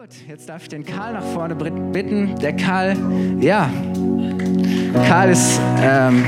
Gut, 0.00 0.08
jetzt 0.28 0.48
darf 0.48 0.62
ich 0.62 0.68
den 0.68 0.84
Karl 0.84 1.12
nach 1.12 1.22
vorne 1.22 1.54
bitten. 1.54 2.34
Der 2.42 2.52
Karl, 2.56 2.96
ja, 3.38 3.70
Karl 5.06 5.30
ist, 5.30 5.60
ähm, 5.80 6.24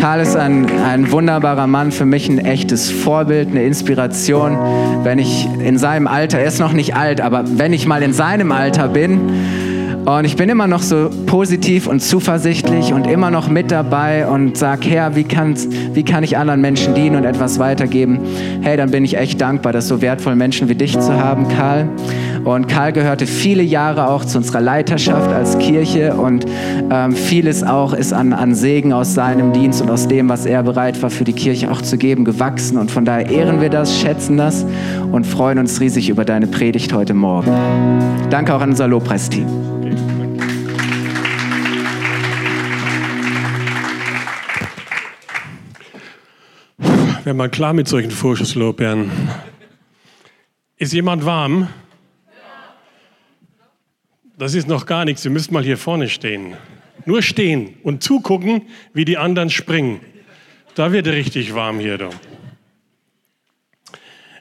Karl 0.00 0.18
ist 0.18 0.34
ein, 0.34 0.66
ein 0.82 1.12
wunderbarer 1.12 1.68
Mann, 1.68 1.92
für 1.92 2.06
mich 2.06 2.28
ein 2.28 2.44
echtes 2.44 2.90
Vorbild, 2.90 3.50
eine 3.50 3.62
Inspiration. 3.62 4.58
Wenn 5.04 5.20
ich 5.20 5.46
in 5.60 5.78
seinem 5.78 6.08
Alter, 6.08 6.40
er 6.40 6.48
ist 6.48 6.58
noch 6.58 6.72
nicht 6.72 6.96
alt, 6.96 7.20
aber 7.20 7.44
wenn 7.56 7.72
ich 7.72 7.86
mal 7.86 8.02
in 8.02 8.12
seinem 8.12 8.50
Alter 8.50 8.88
bin, 8.88 9.30
und 10.06 10.24
ich 10.24 10.36
bin 10.36 10.48
immer 10.48 10.68
noch 10.68 10.82
so 10.82 11.10
positiv 11.26 11.88
und 11.88 12.00
zuversichtlich 12.00 12.92
und 12.92 13.08
immer 13.08 13.32
noch 13.32 13.48
mit 13.48 13.72
dabei 13.72 14.28
und 14.28 14.56
sage, 14.56 14.88
Herr, 14.88 15.16
wie, 15.16 15.24
kann's, 15.24 15.68
wie 15.94 16.04
kann 16.04 16.22
ich 16.22 16.36
anderen 16.36 16.60
Menschen 16.60 16.94
dienen 16.94 17.16
und 17.16 17.24
etwas 17.24 17.58
weitergeben? 17.58 18.20
Hey, 18.62 18.76
dann 18.76 18.92
bin 18.92 19.04
ich 19.04 19.16
echt 19.16 19.40
dankbar, 19.40 19.72
dass 19.72 19.88
so 19.88 20.00
wertvolle 20.00 20.36
Menschen 20.36 20.68
wie 20.68 20.76
dich 20.76 20.92
zu 20.92 21.12
haben, 21.12 21.48
Karl. 21.48 21.88
Und 22.44 22.68
Karl 22.68 22.92
gehörte 22.92 23.26
viele 23.26 23.64
Jahre 23.64 24.08
auch 24.08 24.24
zu 24.24 24.38
unserer 24.38 24.60
Leiterschaft 24.60 25.32
als 25.32 25.58
Kirche 25.58 26.14
und 26.14 26.46
ähm, 26.88 27.10
vieles 27.10 27.64
auch 27.64 27.92
ist 27.92 28.12
an, 28.12 28.32
an 28.32 28.54
Segen 28.54 28.92
aus 28.92 29.14
seinem 29.14 29.52
Dienst 29.52 29.82
und 29.82 29.90
aus 29.90 30.06
dem, 30.06 30.28
was 30.28 30.46
er 30.46 30.62
bereit 30.62 31.02
war 31.02 31.10
für 31.10 31.24
die 31.24 31.32
Kirche 31.32 31.68
auch 31.68 31.82
zu 31.82 31.98
geben, 31.98 32.24
gewachsen. 32.24 32.78
Und 32.78 32.92
von 32.92 33.04
daher 33.04 33.28
ehren 33.28 33.60
wir 33.60 33.70
das, 33.70 33.98
schätzen 33.98 34.36
das 34.36 34.64
und 35.10 35.26
freuen 35.26 35.58
uns 35.58 35.80
riesig 35.80 36.08
über 36.08 36.24
deine 36.24 36.46
Predigt 36.46 36.92
heute 36.92 37.14
Morgen. 37.14 37.50
Danke 38.30 38.54
auch 38.54 38.60
an 38.60 38.70
unser 38.70 38.86
Lobpreisteam. 38.86 39.75
Wäre 47.26 47.34
mal 47.34 47.50
klar 47.50 47.72
mit 47.72 47.88
solchen 47.88 48.12
Vorschusslorbeeren. 48.12 49.10
Ist 50.76 50.92
jemand 50.92 51.26
warm? 51.26 51.68
Das 54.38 54.54
ist 54.54 54.68
noch 54.68 54.86
gar 54.86 55.04
nichts. 55.04 55.22
Sie 55.22 55.28
müsst 55.28 55.50
mal 55.50 55.64
hier 55.64 55.76
vorne 55.76 56.08
stehen. 56.08 56.54
Nur 57.04 57.22
stehen 57.22 57.78
und 57.82 58.04
zugucken, 58.04 58.62
wie 58.92 59.04
die 59.04 59.18
anderen 59.18 59.50
springen. 59.50 60.00
Da 60.76 60.92
wird 60.92 61.08
richtig 61.08 61.52
warm 61.52 61.80
hier. 61.80 61.98
Doch. 61.98 62.14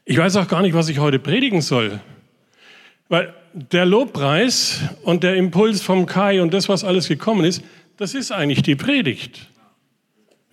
Ich 0.03 0.19
weiß 0.19 0.35
auch 0.35 0.47
gar 0.47 0.61
nicht, 0.61 0.75
was 0.75 0.87
ich 0.87 0.99
heute 0.99 1.17
predigen 1.17 1.61
soll. 1.61 1.99
Weil 3.09 3.33
der 3.53 3.87
Lobpreis 3.87 4.81
und 5.01 5.23
der 5.23 5.37
Impuls 5.37 5.81
vom 5.81 6.05
Kai 6.05 6.39
und 6.39 6.53
das, 6.53 6.69
was 6.69 6.83
alles 6.83 7.07
gekommen 7.07 7.45
ist, 7.45 7.63
das 7.97 8.13
ist 8.13 8.31
eigentlich 8.31 8.61
die 8.61 8.75
Predigt. 8.75 9.49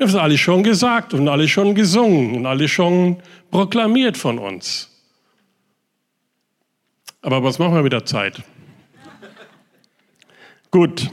Haben 0.02 0.08
es 0.08 0.16
alles 0.16 0.40
schon 0.40 0.64
gesagt 0.64 1.14
und 1.14 1.28
alles 1.28 1.52
schon 1.52 1.76
gesungen 1.76 2.34
und 2.34 2.44
alles 2.44 2.72
schon 2.72 3.18
proklamiert 3.52 4.16
von 4.16 4.40
uns. 4.40 4.90
Aber 7.20 7.44
was 7.44 7.60
machen 7.60 7.76
wir 7.76 7.84
mit 7.84 7.92
der 7.92 8.04
Zeit? 8.04 8.42
Gut. 10.72 11.08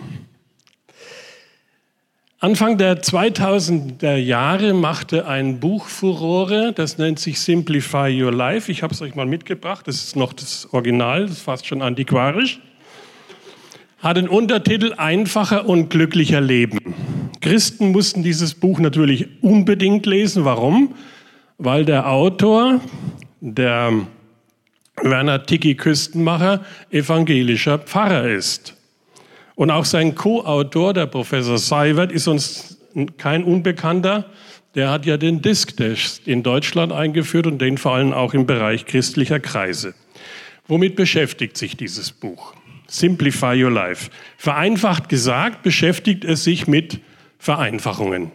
Anfang 2.40 2.80
der 2.80 3.04
2000er 3.04 4.16
Jahre 4.16 4.74
machte 4.74 5.28
ein 5.28 5.60
Buch 5.60 5.86
Furore, 5.86 6.74
das 6.74 6.98
nennt 6.98 7.20
sich 7.20 7.40
Simplify 7.40 8.10
Your 8.20 8.32
Life. 8.32 8.72
Ich 8.72 8.82
habe 8.82 8.96
es 8.96 9.04
euch 9.04 9.14
mal 9.14 9.28
mitgebracht, 9.28 9.88
das 9.88 9.98
ist 9.98 10.16
noch 10.16 10.34
das 10.34 10.68
Original, 10.74 11.28
das 11.28 11.34
ist 11.34 11.44
fast 11.44 11.68
schon 11.68 11.84
antiquarisch. 11.84 12.60
Hat 14.00 14.18
den 14.18 14.28
Untertitel 14.28 14.96
Einfacher 14.98 15.70
und 15.70 15.92
glücklicher 15.92 16.42
Leben. 16.42 16.80
Christen 17.42 17.92
mussten 17.92 18.24
dieses 18.24 18.54
Buch 18.54 18.80
natürlich 18.80 19.28
unbedingt 19.42 20.06
lesen. 20.06 20.46
Warum? 20.46 20.96
Weil 21.58 21.86
der 21.86 22.10
Autor, 22.10 22.82
der 23.40 23.94
Werner 25.02 25.46
Tiki 25.46 25.76
Küstenmacher, 25.76 26.66
evangelischer 26.92 27.80
Pfarrer 27.80 28.30
ist. 28.30 28.76
Und 29.56 29.72
auch 29.72 29.86
sein 29.86 30.16
Co-Autor, 30.16 30.94
der 30.94 31.06
Professor 31.06 31.58
Seiwert, 31.58 32.12
ist 32.12 32.28
uns 32.28 32.78
kein 33.18 33.44
Unbekannter. 33.44 34.26
Der 34.76 34.90
hat 34.90 35.06
ja 35.06 35.18
den 35.18 35.42
Disk-Test 35.42 36.28
in 36.28 36.44
Deutschland 36.44 36.92
eingeführt 36.92 37.48
und 37.48 37.60
den 37.60 37.78
vor 37.78 37.96
allem 37.96 38.14
auch 38.14 38.34
im 38.34 38.46
Bereich 38.46 38.86
christlicher 38.86 39.40
Kreise. 39.40 39.94
Womit 40.68 40.96
beschäftigt 40.96 41.58
sich 41.58 41.76
dieses 41.76 42.12
Buch? 42.12 42.54
Simplify 42.88 43.62
Your 43.62 43.72
Life. 43.72 44.10
Vereinfacht 44.38 45.10
gesagt 45.10 45.64
beschäftigt 45.64 46.24
es 46.24 46.44
sich 46.44 46.68
mit 46.68 47.00
Vereinfachungen. 47.40 48.32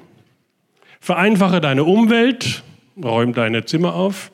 Vereinfache 0.98 1.60
deine 1.60 1.84
Umwelt, 1.84 2.64
räum 3.02 3.34
deine 3.34 3.64
Zimmer 3.66 3.94
auf. 3.94 4.32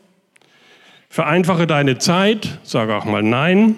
Vereinfache 1.09 1.67
deine 1.67 1.99
Zeit, 1.99 2.61
sage 2.63 2.95
auch 2.95 3.05
mal 3.05 3.23
Nein. 3.23 3.75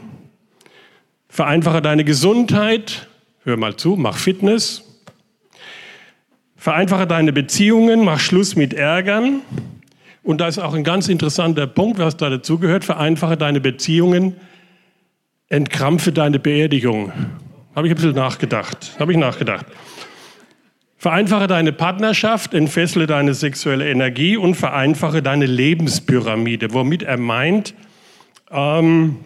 Vereinfache 1.29 1.81
deine 1.81 2.05
Gesundheit, 2.05 3.09
hör 3.45 3.57
mal 3.57 3.77
zu, 3.77 3.97
mach 3.97 4.19
Fitness. 4.19 4.85
Vereinfache 6.57 7.07
deine 7.07 7.33
Beziehungen, 7.33 8.05
mach 8.05 8.21
Schluss 8.21 8.55
mit 8.55 8.75
Ärgern. 8.75 9.41
Und 10.23 10.43
da 10.43 10.47
ist 10.47 10.59
auch 10.59 10.75
ein 10.75 10.85
ganz 10.85 11.09
interessanter 11.09 11.67
Punkt, 11.67 11.99
was 11.99 12.19
da 12.19 12.29
dazugehört. 12.29 12.85
Vereinfache 12.85 13.39
deine 13.39 13.61
Beziehungen, 13.61 14.37
entkrampfe 15.49 16.13
deine 16.13 16.39
Beerdigung. 16.39 17.13
Habe 17.75 17.87
ich 17.87 17.93
ein 17.95 17.97
bisschen 17.97 18.15
nachgedacht. 18.15 18.95
Habe 18.99 19.13
ich 19.13 19.19
nachgedacht. 19.19 19.65
Vereinfache 21.03 21.49
deine 21.49 21.73
Partnerschaft, 21.73 22.55
entfessle 22.55 23.09
deine 23.09 23.35
sexuelle 23.35 23.91
Energie 23.91 24.37
und 24.37 24.55
vereinfache 24.55 25.21
deine 25.21 25.47
Lebenspyramide, 25.47 26.73
womit 26.75 27.03
er 27.03 27.17
meint, 27.17 27.75
ähm, 28.53 29.17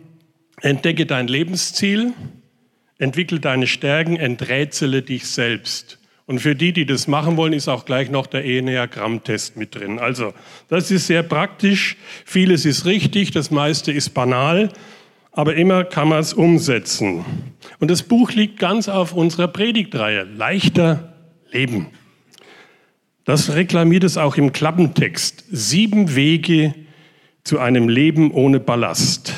entdecke 0.62 1.04
dein 1.04 1.28
Lebensziel, 1.28 2.14
entwickle 2.96 3.40
deine 3.40 3.66
Stärken, 3.66 4.16
enträtsele 4.16 5.02
dich 5.02 5.26
selbst. 5.26 5.98
Und 6.24 6.38
für 6.38 6.54
die, 6.54 6.72
die 6.72 6.86
das 6.86 7.08
machen 7.08 7.36
wollen, 7.36 7.52
ist 7.52 7.68
auch 7.68 7.84
gleich 7.84 8.10
noch 8.10 8.26
der 8.26 8.46
Enneagramm-Test 8.46 9.58
mit 9.58 9.74
drin. 9.74 9.98
Also, 9.98 10.32
das 10.68 10.90
ist 10.90 11.08
sehr 11.08 11.24
praktisch. 11.24 11.98
Vieles 12.24 12.64
ist 12.64 12.86
richtig, 12.86 13.32
das 13.32 13.50
meiste 13.50 13.92
ist 13.92 14.14
banal, 14.14 14.70
aber 15.30 15.56
immer 15.56 15.84
kann 15.84 16.08
man 16.08 16.20
es 16.20 16.32
umsetzen. 16.32 17.26
Und 17.80 17.90
das 17.90 18.02
Buch 18.02 18.32
liegt 18.32 18.58
ganz 18.58 18.88
auf 18.88 19.12
unserer 19.12 19.48
Predigtreihe. 19.48 20.22
Leichter 20.22 21.12
Leben. 21.50 21.86
Das 23.24 23.54
reklamiert 23.54 24.04
es 24.04 24.18
auch 24.18 24.36
im 24.36 24.52
Klappentext. 24.52 25.44
Sieben 25.50 26.14
Wege 26.14 26.74
zu 27.42 27.58
einem 27.58 27.88
Leben 27.88 28.30
ohne 28.30 28.60
Ballast. 28.60 29.32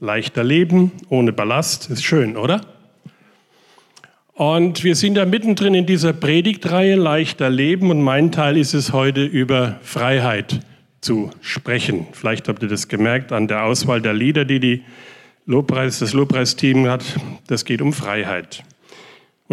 Leichter 0.00 0.42
Leben 0.42 0.90
ohne 1.08 1.32
Ballast 1.32 1.90
ist 1.90 2.04
schön, 2.04 2.36
oder? 2.36 2.60
Und 4.34 4.82
wir 4.82 4.96
sind 4.96 5.14
da 5.14 5.24
mittendrin 5.24 5.74
in 5.74 5.86
dieser 5.86 6.12
Predigtreihe 6.12 6.96
Leichter 6.96 7.50
Leben 7.50 7.90
und 7.90 8.02
mein 8.02 8.32
Teil 8.32 8.56
ist 8.56 8.74
es 8.74 8.92
heute 8.92 9.24
über 9.24 9.78
Freiheit 9.82 10.60
zu 11.00 11.30
sprechen. 11.40 12.06
Vielleicht 12.12 12.48
habt 12.48 12.62
ihr 12.62 12.68
das 12.68 12.88
gemerkt 12.88 13.30
an 13.30 13.46
der 13.46 13.64
Auswahl 13.64 14.00
der 14.00 14.14
Lieder, 14.14 14.44
die, 14.44 14.58
die 14.58 14.82
Lobpreis, 15.46 15.98
das 15.98 16.12
Lobpreisteam 16.12 16.88
hat. 16.88 17.04
Das 17.46 17.64
geht 17.64 17.82
um 17.82 17.92
Freiheit. 17.92 18.64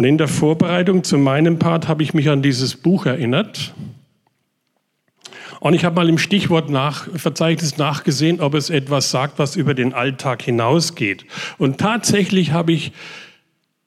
Und 0.00 0.06
in 0.06 0.16
der 0.16 0.28
Vorbereitung 0.28 1.04
zu 1.04 1.18
meinem 1.18 1.58
Part 1.58 1.86
habe 1.86 2.02
ich 2.02 2.14
mich 2.14 2.30
an 2.30 2.40
dieses 2.40 2.74
Buch 2.74 3.04
erinnert. 3.04 3.74
Und 5.60 5.74
ich 5.74 5.84
habe 5.84 5.96
mal 5.96 6.08
im 6.08 6.16
Stichwort 6.16 6.70
nach, 6.70 7.06
Verzeichnis 7.18 7.76
nachgesehen, 7.76 8.40
ob 8.40 8.54
es 8.54 8.70
etwas 8.70 9.10
sagt, 9.10 9.38
was 9.38 9.56
über 9.56 9.74
den 9.74 9.92
Alltag 9.92 10.40
hinausgeht. 10.40 11.26
Und 11.58 11.76
tatsächlich 11.76 12.52
habe 12.52 12.72
ich 12.72 12.92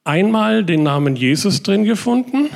einmal 0.03 0.63
den 0.63 0.84
Namen 0.84 1.16
Jesus 1.16 1.63
drin 1.63 1.84
gefunden 1.84 2.51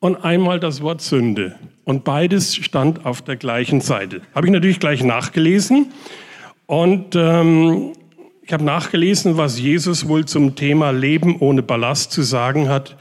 und 0.00 0.16
einmal 0.24 0.58
das 0.58 0.80
Wort 0.80 1.02
Sünde. 1.02 1.54
Und 1.84 2.04
beides 2.04 2.56
stand 2.56 3.04
auf 3.04 3.20
der 3.20 3.36
gleichen 3.36 3.82
Seite. 3.82 4.22
Habe 4.34 4.46
ich 4.46 4.52
natürlich 4.54 4.80
gleich 4.80 5.04
nachgelesen. 5.04 5.92
Und 6.64 7.14
ähm, 7.14 7.92
ich 8.48 8.52
habe 8.54 8.64
nachgelesen, 8.64 9.36
was 9.36 9.60
Jesus 9.60 10.08
wohl 10.08 10.24
zum 10.24 10.54
Thema 10.54 10.90
Leben 10.90 11.36
ohne 11.40 11.62
Ballast 11.62 12.12
zu 12.12 12.22
sagen 12.22 12.70
hat 12.70 12.96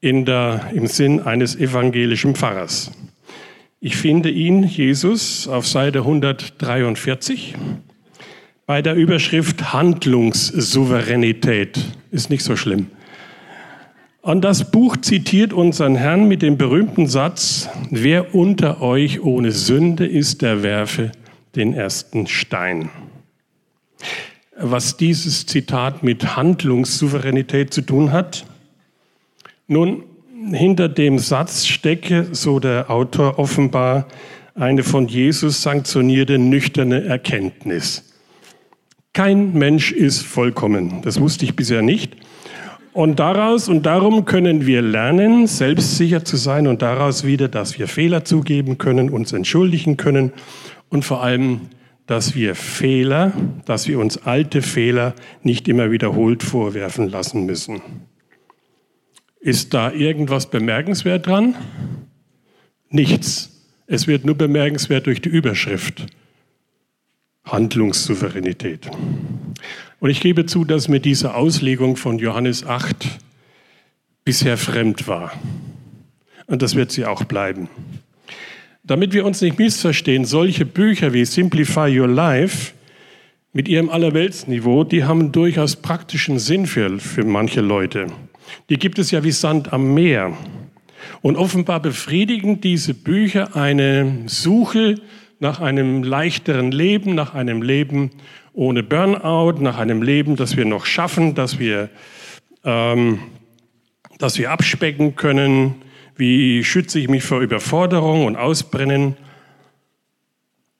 in 0.00 0.24
der, 0.24 0.70
im 0.72 0.86
Sinn 0.86 1.20
eines 1.20 1.56
evangelischen 1.56 2.36
Pfarrers. 2.36 2.92
Ich 3.80 3.96
finde 3.96 4.30
ihn, 4.30 4.62
Jesus, 4.62 5.48
auf 5.48 5.66
Seite 5.66 6.02
143 6.02 7.56
bei 8.66 8.80
der 8.80 8.94
Überschrift 8.94 9.72
Handlungssouveränität. 9.72 11.80
Ist 12.12 12.30
nicht 12.30 12.44
so 12.44 12.54
schlimm. 12.54 12.86
Und 14.20 14.42
das 14.42 14.70
Buch 14.70 14.96
zitiert 14.98 15.52
unseren 15.52 15.96
Herrn 15.96 16.28
mit 16.28 16.40
dem 16.40 16.56
berühmten 16.56 17.08
Satz, 17.08 17.68
wer 17.90 18.32
unter 18.32 18.80
euch 18.80 19.24
ohne 19.24 19.50
Sünde 19.50 20.06
ist, 20.06 20.40
der 20.40 20.62
werfe 20.62 21.10
den 21.56 21.74
ersten 21.74 22.28
Stein 22.28 22.90
was 24.60 24.96
dieses 24.96 25.46
Zitat 25.46 26.02
mit 26.02 26.36
Handlungssouveränität 26.36 27.72
zu 27.72 27.82
tun 27.82 28.12
hat? 28.12 28.44
Nun, 29.66 30.02
hinter 30.52 30.88
dem 30.88 31.18
Satz 31.18 31.66
stecke, 31.66 32.28
so 32.32 32.60
der 32.60 32.90
Autor 32.90 33.38
offenbar, 33.38 34.06
eine 34.54 34.82
von 34.82 35.06
Jesus 35.08 35.62
sanktionierte 35.62 36.38
nüchterne 36.38 37.04
Erkenntnis. 37.04 38.14
Kein 39.12 39.52
Mensch 39.54 39.92
ist 39.92 40.22
vollkommen. 40.22 41.02
Das 41.02 41.20
wusste 41.20 41.44
ich 41.44 41.56
bisher 41.56 41.82
nicht. 41.82 42.16
Und 42.92 43.20
daraus 43.20 43.68
und 43.68 43.86
darum 43.86 44.24
können 44.24 44.66
wir 44.66 44.82
lernen, 44.82 45.46
selbstsicher 45.46 46.24
zu 46.24 46.36
sein 46.36 46.66
und 46.66 46.82
daraus 46.82 47.24
wieder, 47.24 47.48
dass 47.48 47.78
wir 47.78 47.86
Fehler 47.86 48.24
zugeben 48.24 48.78
können, 48.78 49.10
uns 49.10 49.32
entschuldigen 49.32 49.96
können 49.96 50.32
und 50.88 51.04
vor 51.04 51.22
allem, 51.22 51.60
dass 52.08 52.34
wir 52.34 52.54
Fehler, 52.54 53.34
dass 53.66 53.86
wir 53.86 53.98
uns 53.98 54.16
alte 54.16 54.62
Fehler 54.62 55.14
nicht 55.42 55.68
immer 55.68 55.90
wiederholt 55.90 56.42
vorwerfen 56.42 57.06
lassen 57.06 57.44
müssen. 57.44 57.82
Ist 59.40 59.74
da 59.74 59.92
irgendwas 59.92 60.48
bemerkenswert 60.48 61.26
dran? 61.26 61.54
Nichts. 62.88 63.62
Es 63.86 64.06
wird 64.06 64.24
nur 64.24 64.36
bemerkenswert 64.36 65.06
durch 65.06 65.20
die 65.20 65.28
Überschrift. 65.28 66.06
Handlungssouveränität. 67.44 68.90
Und 70.00 70.08
ich 70.08 70.22
gebe 70.22 70.46
zu, 70.46 70.64
dass 70.64 70.88
mir 70.88 71.00
diese 71.00 71.34
Auslegung 71.34 71.96
von 71.96 72.18
Johannes 72.18 72.64
8 72.64 73.06
bisher 74.24 74.56
fremd 74.56 75.06
war. 75.08 75.32
Und 76.46 76.62
das 76.62 76.74
wird 76.74 76.90
sie 76.90 77.04
auch 77.04 77.24
bleiben. 77.24 77.68
Damit 78.88 79.12
wir 79.12 79.26
uns 79.26 79.42
nicht 79.42 79.58
missverstehen, 79.58 80.24
solche 80.24 80.64
Bücher 80.64 81.12
wie 81.12 81.26
Simplify 81.26 82.00
Your 82.00 82.08
Life 82.08 82.72
mit 83.52 83.68
ihrem 83.68 83.90
Allerweltsniveau, 83.90 84.82
die 84.82 85.04
haben 85.04 85.30
durchaus 85.30 85.76
praktischen 85.76 86.38
Sinn 86.38 86.66
für, 86.66 86.98
für 86.98 87.22
manche 87.22 87.60
Leute. 87.60 88.06
Die 88.70 88.78
gibt 88.78 88.98
es 88.98 89.10
ja 89.10 89.22
wie 89.22 89.30
Sand 89.30 89.74
am 89.74 89.92
Meer. 89.92 90.32
Und 91.20 91.36
offenbar 91.36 91.80
befriedigen 91.80 92.62
diese 92.62 92.94
Bücher 92.94 93.54
eine 93.54 94.22
Suche 94.24 94.94
nach 95.38 95.60
einem 95.60 96.02
leichteren 96.02 96.72
Leben, 96.72 97.14
nach 97.14 97.34
einem 97.34 97.60
Leben 97.60 98.12
ohne 98.54 98.82
Burnout, 98.82 99.60
nach 99.60 99.76
einem 99.76 100.00
Leben, 100.00 100.34
das 100.34 100.56
wir 100.56 100.64
noch 100.64 100.86
schaffen, 100.86 101.34
das 101.34 101.58
wir, 101.58 101.90
ähm, 102.64 103.18
das 104.16 104.38
wir 104.38 104.50
abspecken 104.50 105.14
können. 105.14 105.74
Wie 106.18 106.64
schütze 106.64 106.98
ich 106.98 107.08
mich 107.08 107.22
vor 107.22 107.42
Überforderung 107.42 108.26
und 108.26 108.34
Ausbrennen? 108.34 109.16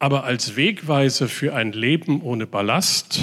Aber 0.00 0.24
als 0.24 0.56
Wegweiser 0.56 1.28
für 1.28 1.54
ein 1.54 1.70
Leben 1.70 2.22
ohne 2.22 2.48
Ballast, 2.48 3.20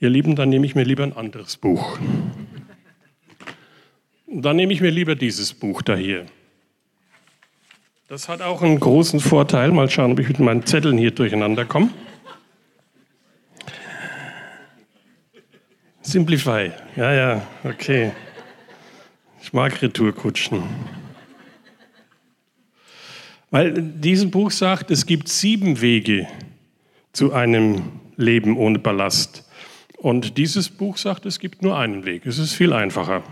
ihr 0.00 0.08
Lieben, 0.08 0.36
dann 0.36 0.48
nehme 0.48 0.64
ich 0.64 0.74
mir 0.74 0.84
lieber 0.84 1.02
ein 1.02 1.14
anderes 1.14 1.58
Buch. 1.58 1.98
Dann 4.26 4.56
nehme 4.56 4.72
ich 4.72 4.80
mir 4.80 4.90
lieber 4.90 5.14
dieses 5.16 5.52
Buch 5.52 5.82
da 5.82 5.96
hier. 5.96 6.24
Das 8.08 8.30
hat 8.30 8.40
auch 8.40 8.62
einen 8.62 8.80
großen 8.80 9.20
Vorteil. 9.20 9.70
Mal 9.70 9.90
schauen, 9.90 10.12
ob 10.12 10.18
ich 10.18 10.28
mit 10.28 10.38
meinen 10.38 10.64
Zetteln 10.64 10.96
hier 10.96 11.10
durcheinander 11.10 11.66
komme. 11.66 11.90
Simplify. 16.00 16.72
Ja, 16.96 17.12
ja, 17.12 17.46
okay. 17.64 18.12
Ich 19.44 19.52
mag 19.52 19.82
Retourkutschen. 19.82 20.62
Weil 23.50 23.74
dieses 23.74 24.30
Buch 24.30 24.50
sagt, 24.50 24.90
es 24.90 25.04
gibt 25.04 25.28
sieben 25.28 25.82
Wege 25.82 26.26
zu 27.12 27.34
einem 27.34 27.82
Leben 28.16 28.56
ohne 28.56 28.78
Ballast. 28.78 29.46
Und 29.98 30.38
dieses 30.38 30.70
Buch 30.70 30.96
sagt, 30.96 31.26
es 31.26 31.38
gibt 31.38 31.60
nur 31.60 31.76
einen 31.76 32.06
Weg. 32.06 32.24
Es 32.24 32.38
ist 32.38 32.54
viel 32.54 32.72
einfacher. 32.72 33.22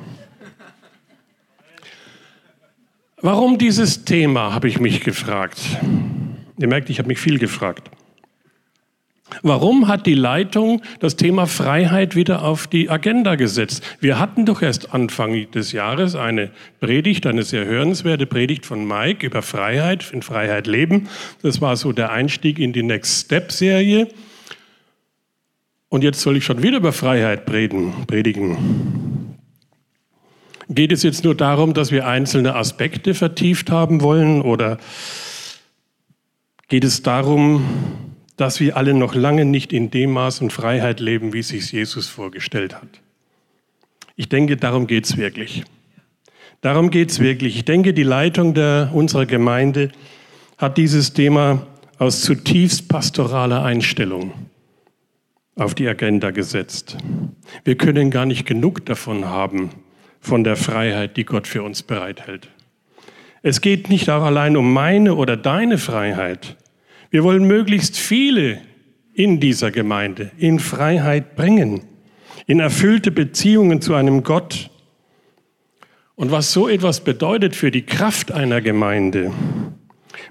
Warum 3.23 3.57
dieses 3.57 4.05
Thema, 4.05 4.53
habe 4.53 4.69
ich 4.69 4.79
mich 4.79 5.01
gefragt. 5.01 5.63
Ihr 6.59 6.69
merkt, 6.69 6.91
ich 6.91 6.99
habe 6.99 7.09
mich 7.09 7.21
viel 7.21 7.39
gefragt. 7.39 7.91
Warum 9.43 9.89
hat 9.89 10.07
die 10.07 10.15
Leitung 10.15 10.83
das 11.01 11.17
Thema 11.17 11.47
Freiheit 11.47 12.15
wieder 12.15 12.45
auf 12.45 12.67
die 12.67 12.91
Agenda 12.91 13.37
gesetzt? 13.37 13.83
Wir 14.01 14.19
hatten 14.19 14.45
doch 14.45 14.63
erst 14.63 14.93
Anfang 14.93 15.51
des 15.51 15.73
Jahres 15.73 16.15
eine 16.15 16.51
Predigt, 16.81 17.27
eine 17.27 17.43
sehr 17.43 17.65
hörenswerte 17.65 18.27
Predigt 18.27 18.67
von 18.67 18.87
Mike 18.87 19.27
über 19.27 19.43
Freiheit, 19.43 20.11
in 20.13 20.23
Freiheit 20.23 20.67
leben. 20.67 21.09
Das 21.43 21.61
war 21.61 21.77
so 21.77 21.93
der 21.93 22.13
Einstieg 22.13 22.59
in 22.59 22.73
die 22.73 22.83
Next 22.83 23.27
Step 23.27 23.53
Serie. 23.53 24.09
Und 25.89 26.05
jetzt 26.05 26.21
soll 26.21 26.37
ich 26.37 26.45
schon 26.45 26.63
wieder 26.63 26.79
über 26.79 26.93
Freiheit 26.93 27.47
predigen. 27.47 27.93
Geht 30.69 30.93
es 30.93 31.03
jetzt 31.03 31.25
nur 31.25 31.35
darum, 31.35 31.75
dass 31.75 31.91
wir 31.91 32.07
einzelne 32.07 32.55
Aspekte 32.55 33.13
vertieft 33.13 33.71
haben 33.71 34.01
wollen 34.01 34.41
oder 34.41 34.79
geht 36.69 36.85
es 36.85 37.03
darum, 37.03 38.12
dass 38.43 38.59
wir 38.59 38.77
alle 38.77 38.93
noch 38.93 39.15
lange 39.15 39.45
nicht 39.45 39.73
in 39.73 39.93
dem 39.93 40.11
Maß 40.11 40.41
und 40.41 40.53
Freiheit 40.53 40.99
leben, 40.99 41.33
wie 41.33 41.43
sich 41.43 41.71
Jesus 41.71 42.09
vorgestellt 42.09 42.75
hat? 42.75 42.89
Ich 44.17 44.29
denke, 44.29 44.57
darum 44.57 44.89
geht 44.89 45.05
es 45.05 45.17
wirklich. 45.17 45.63
Darum 46.61 46.91
geht 46.91 47.13
es 47.13 47.21
wirklich. 47.21 47.55
Ich 47.55 47.65
denke, 47.65 47.95
die 47.95 48.03
Leitung 48.03 48.53
der, 48.53 48.91
unserer 48.93 49.27
Gemeinde 49.27 49.93
hat 50.59 50.77
dieses 50.77 51.13
Thema 51.13 51.65
aus 51.99 52.23
zutiefst 52.23 52.89
pastoraler 52.89 53.63
Einstellung 53.63 54.33
auf 55.55 55.77
die 55.77 55.87
Agenda 55.87 56.33
gesetzt. 56.33 56.97
Wir 57.63 57.77
können 57.77 58.11
gar 58.11 58.27
nicht 58.27 58.45
genug 58.45 58.85
davon 58.87 59.27
haben, 59.27 59.71
von 60.21 60.43
der 60.43 60.57
Freiheit, 60.57 61.17
die 61.17 61.25
Gott 61.25 61.47
für 61.47 61.63
uns 61.63 61.85
bereithält. 61.85 62.49
Es 63.43 63.61
geht 63.61 63.89
nicht 63.89 64.11
auch 64.11 64.25
allein 64.25 64.57
um 64.57 64.73
meine 64.73 65.15
oder 65.15 65.37
deine 65.37 65.79
Freiheit. 65.79 66.57
Wir 67.13 67.25
wollen 67.25 67.47
möglichst 67.47 67.99
viele 67.99 68.63
in 69.13 69.39
dieser 69.39 69.71
Gemeinde 69.71 70.31
in 70.39 70.59
Freiheit 70.59 71.37
bringen, 71.37 71.83
in 72.47 72.59
erfüllte 72.59 73.11
Beziehungen 73.11 73.83
zu 73.83 73.95
einem 73.95 74.23
Gott. 74.23 74.71
Und 76.15 76.31
was 76.31 76.53
so 76.53 76.71
etwas 76.71 77.05
bedeutet 77.05 77.55
für 77.55 77.71
die 77.71 77.85
Kraft 77.85 78.33
einer 78.33 78.63
Gemeinde, 78.63 79.31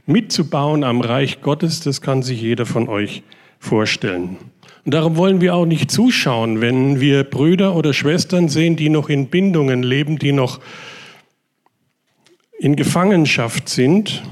mitzubauen 0.08 0.84
am 0.84 1.02
Reich 1.02 1.44
Gottes, 1.44 1.82
das 1.82 2.02
kann 2.02 2.24
sich 2.24 2.42
jeder 2.42 2.66
von 2.66 2.90
euch 2.90 3.22
vorstellen. 3.60 4.38
Und 4.84 4.96
darum 4.96 5.18
wollen 5.18 5.40
wir 5.40 5.54
auch 5.54 5.68
nicht 5.68 5.92
zuschauen, 5.92 6.62
wenn 6.62 7.00
wir 7.00 7.24
Brüder 7.26 7.76
oder 7.76 7.94
Schwestern 7.94 8.50
sehen, 8.50 8.76
die 8.76 8.90
noch 8.90 9.08
in 9.08 9.28
Bindungen 9.28 9.84
leben, 9.84 10.18
die 10.18 10.32
noch 10.32 10.60
in 12.58 12.76
Gefangenschaft 12.76 13.70
sind. 13.70 14.24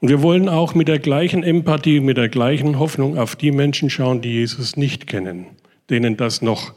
Und 0.00 0.08
wir 0.08 0.22
wollen 0.22 0.48
auch 0.48 0.74
mit 0.74 0.88
der 0.88 0.98
gleichen 0.98 1.42
Empathie, 1.42 2.00
mit 2.00 2.16
der 2.16 2.28
gleichen 2.28 2.78
Hoffnung 2.78 3.18
auf 3.18 3.36
die 3.36 3.50
Menschen 3.50 3.88
schauen, 3.88 4.20
die 4.20 4.32
Jesus 4.32 4.76
nicht 4.76 5.06
kennen, 5.06 5.46
denen 5.88 6.16
das 6.16 6.42
noch 6.42 6.74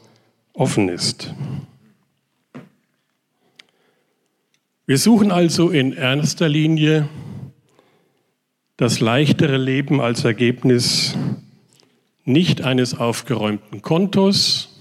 offen 0.54 0.88
ist. 0.88 1.34
Wir 4.86 4.98
suchen 4.98 5.30
also 5.30 5.70
in 5.70 5.92
erster 5.92 6.48
Linie 6.48 7.08
das 8.76 9.00
leichtere 9.00 9.58
Leben 9.58 10.00
als 10.00 10.24
Ergebnis 10.24 11.16
nicht 12.24 12.62
eines 12.62 12.98
aufgeräumten 12.98 13.82
Kontos, 13.82 14.80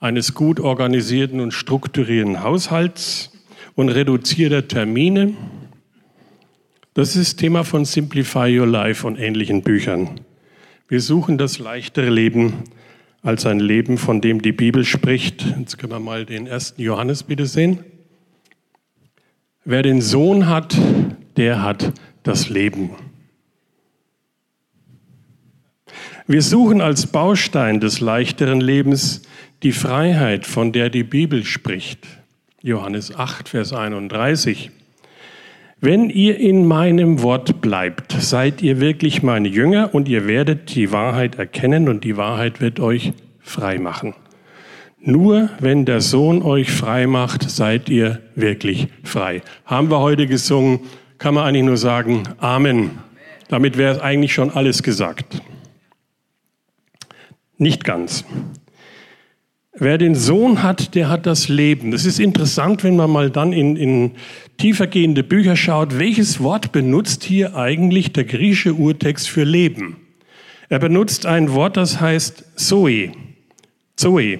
eines 0.00 0.34
gut 0.34 0.60
organisierten 0.60 1.40
und 1.40 1.52
strukturierten 1.52 2.42
Haushalts 2.42 3.32
und 3.74 3.88
reduzierter 3.88 4.68
Termine. 4.68 5.34
Das 6.94 7.16
ist 7.16 7.38
Thema 7.38 7.64
von 7.64 7.84
Simplify 7.84 8.56
Your 8.56 8.68
Life 8.68 9.04
und 9.04 9.18
ähnlichen 9.18 9.62
Büchern. 9.62 10.20
Wir 10.86 11.00
suchen 11.00 11.38
das 11.38 11.58
leichtere 11.58 12.08
Leben 12.08 12.52
als 13.20 13.46
ein 13.46 13.58
Leben, 13.58 13.98
von 13.98 14.20
dem 14.20 14.40
die 14.42 14.52
Bibel 14.52 14.84
spricht. 14.84 15.44
Jetzt 15.58 15.76
können 15.76 15.90
wir 15.90 15.98
mal 15.98 16.24
den 16.24 16.46
ersten 16.46 16.80
Johannes 16.80 17.24
bitte 17.24 17.46
sehen. 17.46 17.80
Wer 19.64 19.82
den 19.82 20.00
Sohn 20.00 20.46
hat, 20.48 20.76
der 21.36 21.62
hat 21.62 21.92
das 22.22 22.48
Leben. 22.48 22.90
Wir 26.28 26.42
suchen 26.42 26.80
als 26.80 27.08
Baustein 27.08 27.80
des 27.80 27.98
leichteren 27.98 28.60
Lebens 28.60 29.22
die 29.64 29.72
Freiheit, 29.72 30.46
von 30.46 30.70
der 30.70 30.90
die 30.90 31.02
Bibel 31.02 31.42
spricht. 31.44 32.06
Johannes 32.62 33.12
8, 33.12 33.48
Vers 33.48 33.72
31. 33.72 34.70
Wenn 35.84 36.08
ihr 36.08 36.40
in 36.40 36.66
meinem 36.66 37.20
Wort 37.20 37.60
bleibt, 37.60 38.12
seid 38.12 38.62
ihr 38.62 38.80
wirklich 38.80 39.22
meine 39.22 39.48
Jünger 39.48 39.94
und 39.94 40.08
ihr 40.08 40.26
werdet 40.26 40.74
die 40.74 40.92
Wahrheit 40.92 41.34
erkennen 41.34 41.90
und 41.90 42.04
die 42.04 42.16
Wahrheit 42.16 42.62
wird 42.62 42.80
euch 42.80 43.12
frei 43.40 43.78
machen. 43.78 44.14
Nur 44.98 45.50
wenn 45.60 45.84
der 45.84 46.00
Sohn 46.00 46.42
euch 46.42 46.72
frei 46.72 47.06
macht, 47.06 47.50
seid 47.50 47.90
ihr 47.90 48.22
wirklich 48.34 48.88
frei. 49.02 49.42
Haben 49.66 49.90
wir 49.90 49.98
heute 49.98 50.26
gesungen, 50.26 50.80
kann 51.18 51.34
man 51.34 51.44
eigentlich 51.44 51.64
nur 51.64 51.76
sagen, 51.76 52.22
Amen. 52.38 52.92
Damit 53.48 53.76
wäre 53.76 54.02
eigentlich 54.02 54.32
schon 54.32 54.50
alles 54.50 54.82
gesagt. 54.82 55.42
Nicht 57.58 57.84
ganz. 57.84 58.24
Wer 59.76 59.98
den 59.98 60.14
Sohn 60.14 60.62
hat, 60.62 60.94
der 60.94 61.08
hat 61.08 61.26
das 61.26 61.48
Leben. 61.48 61.90
Das 61.90 62.06
ist 62.06 62.20
interessant, 62.20 62.84
wenn 62.84 62.94
man 62.94 63.10
mal 63.10 63.28
dann 63.28 63.52
in, 63.52 63.74
in 63.74 64.12
tiefergehende 64.58 65.22
Bücher 65.22 65.56
schaut. 65.56 65.98
Welches 65.98 66.40
Wort 66.40 66.72
benutzt 66.72 67.24
hier 67.24 67.56
eigentlich 67.56 68.12
der 68.12 68.24
griechische 68.24 68.74
Urtext 68.74 69.28
für 69.28 69.44
Leben? 69.44 69.96
Er 70.68 70.78
benutzt 70.78 71.26
ein 71.26 71.52
Wort, 71.52 71.76
das 71.76 72.00
heißt 72.00 72.44
Zoe. 72.56 73.12
Zoe. 73.96 74.38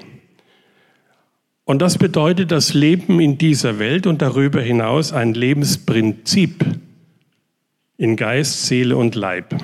Und 1.65 1.81
das 1.81 1.97
bedeutet 1.97 2.51
das 2.51 2.75
Leben 2.75 3.21
in 3.21 3.39
dieser 3.39 3.79
Welt 3.79 4.07
und 4.07 4.21
darüber 4.21 4.61
hinaus 4.61 5.13
ein 5.13 5.33
Lebensprinzip 5.33 6.65
in 7.97 8.17
Geist, 8.17 8.67
Seele 8.67 8.97
und 8.97 9.15
Leib. 9.15 9.55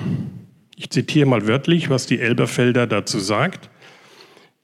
Ich 0.75 0.89
zitiere 0.89 1.27
mal 1.27 1.47
wörtlich, 1.47 1.91
was 1.91 2.07
die 2.07 2.19
Elberfelder 2.19 2.87
dazu 2.87 3.19
sagt. 3.19 3.69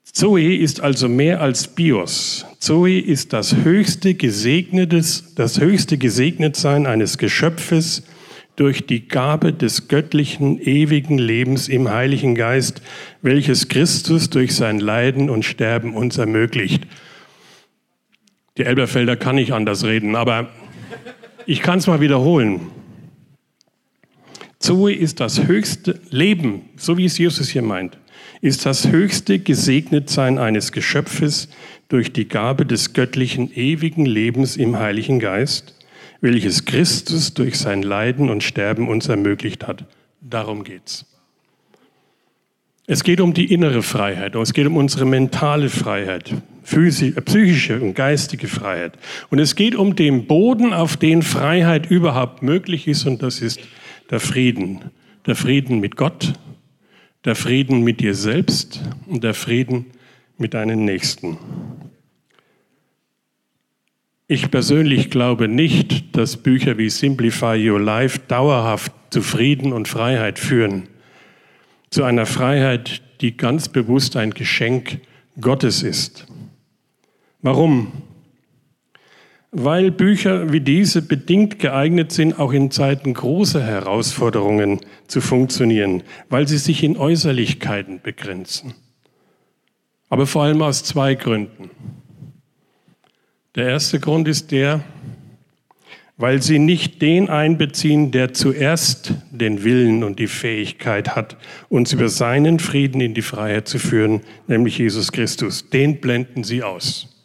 Zoe 0.04 0.56
ist 0.56 0.82
also 0.82 1.08
mehr 1.08 1.42
als 1.42 1.68
Bios. 1.68 2.47
Zoe 2.60 3.00
ist 3.00 3.34
das 3.34 3.56
höchste 3.56 4.16
Gesegnetes, 4.16 5.36
das 5.36 5.60
höchste 5.60 5.98
Gesegnetsein 5.98 6.88
eines 6.88 7.18
Geschöpfes 7.18 8.04
durch 8.56 8.88
die 8.88 9.08
Gabe 9.08 9.54
des 9.54 9.88
göttlichen, 9.88 10.60
ewigen 10.60 11.20
Lebens 11.20 11.68
im 11.70 11.90
Heiligen 11.90 12.34
Geist, 12.34 12.82
welches 13.22 13.68
Christus 13.70 14.32
durch 14.32 14.56
sein 14.56 14.80
Leiden 14.80 15.30
und 15.30 15.46
Sterben 15.46 15.94
uns 15.94 16.18
ermöglicht. 16.18 16.88
Die 18.58 18.64
Elberfelder 18.64 19.16
kann 19.16 19.36
nicht 19.36 19.54
anders 19.54 19.84
reden, 19.84 20.16
aber 20.16 20.50
ich 21.46 21.62
kann 21.62 21.78
es 21.78 21.86
mal 21.86 22.02
wiederholen. 22.02 22.62
Zoe 24.58 24.92
ist 24.92 25.20
das 25.20 25.46
höchste 25.46 26.02
Leben, 26.10 26.70
so 26.76 26.98
wie 26.98 27.06
es 27.06 27.20
Jesus 27.20 27.50
hier 27.50 27.62
meint, 27.62 28.00
ist 28.42 28.66
das 28.66 28.88
höchste 28.88 29.40
Gesegnetsein 29.40 30.38
eines 30.38 30.72
Geschöpfes 30.72 31.50
durch 31.90 32.14
die 32.14 32.28
Gabe 32.28 32.66
des 32.66 32.94
göttlichen 32.94 33.52
ewigen 33.54 34.06
Lebens 34.06 34.58
im 34.58 34.78
Heiligen 34.78 35.20
Geist, 35.20 35.74
welches 36.22 36.66
Christus 36.66 37.34
durch 37.34 37.58
sein 37.58 37.82
Leiden 37.82 38.30
und 38.30 38.44
Sterben 38.44 38.88
uns 38.88 39.08
ermöglicht 39.08 39.68
hat. 39.68 39.86
Darum 40.22 40.64
geht's. 40.64 41.06
Es 42.90 43.04
geht 43.04 43.20
um 43.20 43.34
die 43.34 43.52
innere 43.54 43.84
Freiheit, 43.84 44.36
es 44.36 44.54
geht 44.54 44.66
um 44.66 44.78
unsere 44.78 45.06
mentale 45.06 45.70
Freiheit, 45.70 46.34
physische, 46.64 47.22
psychische 47.22 47.82
und 47.82 47.96
geistige 47.96 48.48
Freiheit. 48.48 48.94
Und 49.30 49.40
es 49.40 49.56
geht 49.56 49.76
um 49.76 49.96
den 49.98 50.26
Boden, 50.26 50.74
auf 50.74 50.96
den 50.96 51.22
Freiheit 51.22 51.92
überhaupt 51.92 52.44
möglich 52.44 52.88
ist, 52.88 53.06
und 53.06 53.22
das 53.22 53.42
ist 53.42 53.60
der 54.10 54.22
Frieden. 54.22 54.86
Der 55.26 55.36
Frieden 55.36 55.82
mit 55.82 55.98
Gott, 55.98 56.34
der 57.28 57.36
Frieden 57.36 57.84
mit 57.84 58.00
dir 58.00 58.16
selbst 58.16 58.82
und 59.06 59.22
der 59.22 59.34
Frieden 59.34 59.88
mit 60.38 60.54
deinen 60.54 60.86
Nächsten. 60.86 61.38
Ich 64.28 64.50
persönlich 64.50 65.10
glaube 65.10 65.50
nicht, 65.50 66.16
dass 66.16 66.38
Bücher 66.38 66.78
wie 66.78 66.90
Simplify 66.90 67.70
Your 67.70 67.82
Life 67.82 68.20
dauerhaft 68.30 68.94
zu 69.10 69.22
Frieden 69.22 69.74
und 69.74 69.90
Freiheit 69.90 70.40
führen 70.40 70.88
zu 71.90 72.06
einer 72.06 72.26
Freiheit, 72.26 73.02
die 73.20 73.36
ganz 73.36 73.68
bewusst 73.68 74.16
ein 74.16 74.32
Geschenk 74.32 75.02
Gottes 75.42 75.84
ist. 75.84 76.28
Warum? 77.42 77.92
Weil 79.52 79.92
Bücher 79.92 80.52
wie 80.52 80.60
diese 80.60 81.02
bedingt 81.02 81.60
geeignet 81.60 82.12
sind, 82.12 82.38
auch 82.38 82.52
in 82.52 82.70
Zeiten 82.70 83.14
großer 83.14 83.64
Herausforderungen 83.64 84.82
zu 85.08 85.22
funktionieren, 85.22 86.04
weil 86.30 86.48
sie 86.48 86.58
sich 86.58 86.84
in 86.84 86.98
Äußerlichkeiten 86.98 88.02
begrenzen. 88.02 88.74
Aber 90.10 90.28
vor 90.28 90.44
allem 90.44 90.62
aus 90.62 90.84
zwei 90.84 91.16
Gründen. 91.16 91.70
Der 93.56 93.68
erste 93.68 94.00
Grund 94.00 94.28
ist 94.28 94.52
der, 94.52 94.84
weil 96.18 96.42
sie 96.42 96.60
nicht 96.60 97.02
den 97.02 97.30
einbeziehen, 97.30 98.12
der 98.12 98.34
zuerst 98.34 99.14
den 99.32 99.64
Willen 99.64 100.04
und 100.04 100.20
die 100.20 100.28
Fähigkeit 100.28 101.16
hat, 101.16 101.38
uns 101.70 101.94
über 101.94 102.10
seinen 102.10 102.60
Frieden 102.60 103.02
in 103.02 103.14
die 103.14 103.22
Freiheit 103.22 103.68
zu 103.68 103.80
führen, 103.80 104.22
nämlich 104.48 104.78
Jesus 104.80 105.12
Christus. 105.12 105.70
Den 105.70 106.02
blenden 106.02 106.44
sie 106.44 106.64
aus. 106.64 107.17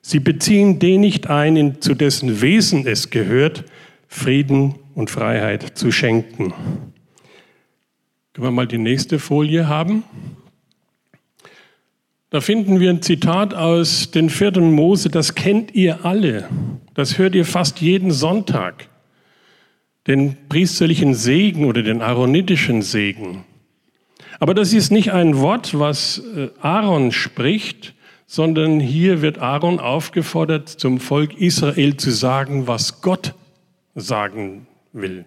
Sie 0.00 0.20
beziehen 0.20 0.78
den 0.78 1.00
nicht 1.00 1.28
ein, 1.28 1.80
zu 1.80 1.94
dessen 1.94 2.40
Wesen 2.40 2.86
es 2.86 3.10
gehört, 3.10 3.64
Frieden 4.06 4.76
und 4.94 5.10
Freiheit 5.10 5.76
zu 5.76 5.92
schenken. 5.92 6.52
Können 8.32 8.46
wir 8.46 8.50
mal 8.50 8.66
die 8.66 8.78
nächste 8.78 9.18
Folie 9.18 9.68
haben? 9.68 10.04
Da 12.30 12.40
finden 12.40 12.78
wir 12.78 12.90
ein 12.90 13.02
Zitat 13.02 13.54
aus 13.54 14.10
den 14.10 14.28
vierten 14.28 14.72
Mose, 14.72 15.08
das 15.08 15.34
kennt 15.34 15.74
ihr 15.74 16.04
alle. 16.04 16.48
Das 16.94 17.16
hört 17.16 17.34
ihr 17.34 17.44
fast 17.44 17.80
jeden 17.80 18.10
Sonntag. 18.10 18.88
Den 20.06 20.36
priesterlichen 20.48 21.14
Segen 21.14 21.64
oder 21.64 21.82
den 21.82 22.02
aaronitischen 22.02 22.82
Segen. 22.82 23.44
Aber 24.40 24.54
das 24.54 24.72
ist 24.72 24.90
nicht 24.90 25.12
ein 25.12 25.38
Wort, 25.38 25.78
was 25.78 26.22
äh, 26.36 26.48
Aaron 26.60 27.12
spricht, 27.12 27.94
sondern 28.28 28.78
hier 28.78 29.22
wird 29.22 29.38
Aaron 29.38 29.80
aufgefordert, 29.80 30.68
zum 30.68 31.00
Volk 31.00 31.36
Israel 31.40 31.96
zu 31.96 32.12
sagen, 32.12 32.68
was 32.68 33.00
Gott 33.00 33.34
sagen 33.96 34.68
will. 34.92 35.24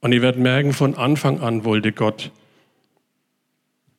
Und 0.00 0.12
ihr 0.12 0.22
werdet 0.22 0.40
merken, 0.40 0.72
von 0.72 0.94
Anfang 0.94 1.40
an 1.40 1.64
wollte 1.64 1.92
Gott 1.92 2.30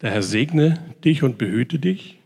der 0.02 0.12
Herr 0.12 0.24
segne 0.24 0.80
dich 1.04 1.24
und 1.24 1.38
behüte 1.38 1.78
dich. 1.78 2.18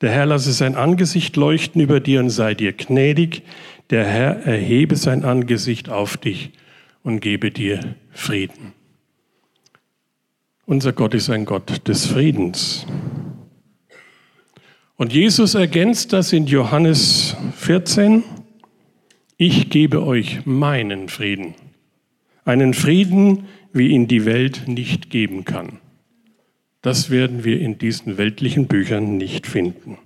Der 0.00 0.10
Herr 0.10 0.26
lasse 0.26 0.52
sein 0.52 0.76
Angesicht 0.76 1.36
leuchten 1.36 1.80
über 1.80 1.98
dir 1.98 2.20
und 2.20 2.30
sei 2.30 2.54
dir 2.54 2.72
gnädig. 2.72 3.42
Der 3.90 4.04
Herr 4.04 4.46
erhebe 4.46 4.94
sein 4.94 5.24
Angesicht 5.24 5.88
auf 5.88 6.16
dich 6.16 6.52
und 7.02 7.20
gebe 7.20 7.50
dir 7.50 7.96
Frieden. 8.12 8.72
Unser 10.66 10.92
Gott 10.92 11.14
ist 11.14 11.30
ein 11.30 11.44
Gott 11.44 11.88
des 11.88 12.06
Friedens. 12.06 12.86
Und 15.00 15.14
Jesus 15.14 15.54
ergänzt 15.54 16.12
das 16.12 16.30
in 16.34 16.46
Johannes 16.46 17.34
14. 17.56 18.22
Ich 19.38 19.70
gebe 19.70 20.02
euch 20.02 20.44
meinen 20.44 21.08
Frieden. 21.08 21.54
Einen 22.44 22.74
Frieden, 22.74 23.46
wie 23.72 23.88
ihn 23.88 24.08
die 24.08 24.26
Welt 24.26 24.64
nicht 24.68 25.08
geben 25.08 25.46
kann. 25.46 25.78
Das 26.82 27.08
werden 27.08 27.44
wir 27.44 27.62
in 27.62 27.78
diesen 27.78 28.18
weltlichen 28.18 28.66
Büchern 28.66 29.16
nicht 29.16 29.46
finden. 29.46 29.96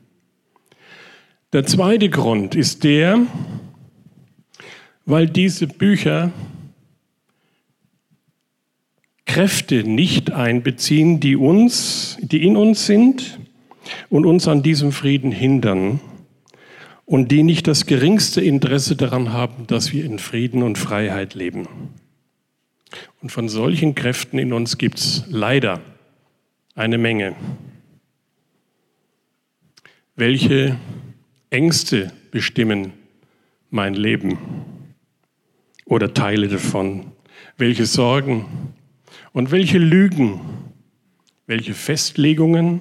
Der 1.53 1.67
zweite 1.67 2.09
Grund 2.09 2.55
ist 2.55 2.85
der, 2.85 3.19
weil 5.07 5.27
diese 5.27 5.67
Bücher 5.67 6.31
Kräfte 9.27 9.83
nicht 9.83 10.31
einbeziehen, 10.31 11.19
die 11.19 11.35
uns, 11.35 12.17
die 12.21 12.47
in 12.47 12.57
uns 12.57 12.87
sind 12.87 13.41
und 14.09 14.27
uns 14.27 14.49
an 14.49 14.63
diesem 14.63 14.93
Frieden 14.93 15.33
hindern 15.33 16.01
und 17.07 17.31
die 17.31 17.43
nicht 17.43 17.67
das 17.67 17.87
geringste 17.87 18.41
Interesse 18.41 18.97
daran 18.97 19.33
haben, 19.33 19.67
dass 19.67 19.93
wir 19.93 20.05
in 20.05 20.19
Frieden 20.19 20.63
und 20.63 20.79
Freiheit 20.79 21.35
leben. 21.35 21.69
Und 23.21 23.31
von 23.31 23.49
solchen 23.49 23.95
Kräften 23.95 24.39
in 24.39 24.53
uns 24.53 24.79
gibt 24.79 24.99
es 24.99 25.25
leider 25.29 25.81
eine 26.75 26.99
Menge. 26.99 27.35
Welche 30.17 30.77
Ängste 31.51 32.13
bestimmen 32.31 32.93
mein 33.71 33.95
Leben 33.95 34.39
oder 35.85 36.15
Teile 36.15 36.49
davon? 36.49 37.13
Welche 37.57 37.87
Sorgen 37.87 38.47
und 39.33 39.51
welche 39.51 39.79
Lügen? 39.79 40.41
Welche 41.47 41.75
Festlegungen? 41.75 42.81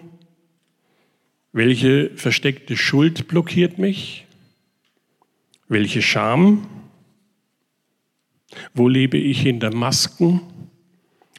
Welche 1.54 2.12
versteckte 2.16 2.76
Schuld 2.76 3.28
blockiert 3.28 3.78
mich? 3.78 4.26
Welche 5.70 6.02
Scham? 6.02 6.68
Wo 8.74 8.88
lebe 8.88 9.18
ich 9.18 9.42
hinter 9.42 9.74
Masken? 9.74 10.42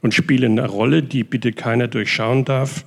und 0.05 0.13
spielen 0.13 0.59
eine 0.59 0.69
Rolle, 0.69 1.03
die 1.03 1.25
bitte 1.25 1.53
keiner 1.53 1.89
durchschauen 1.89 2.45
darf. 2.45 2.85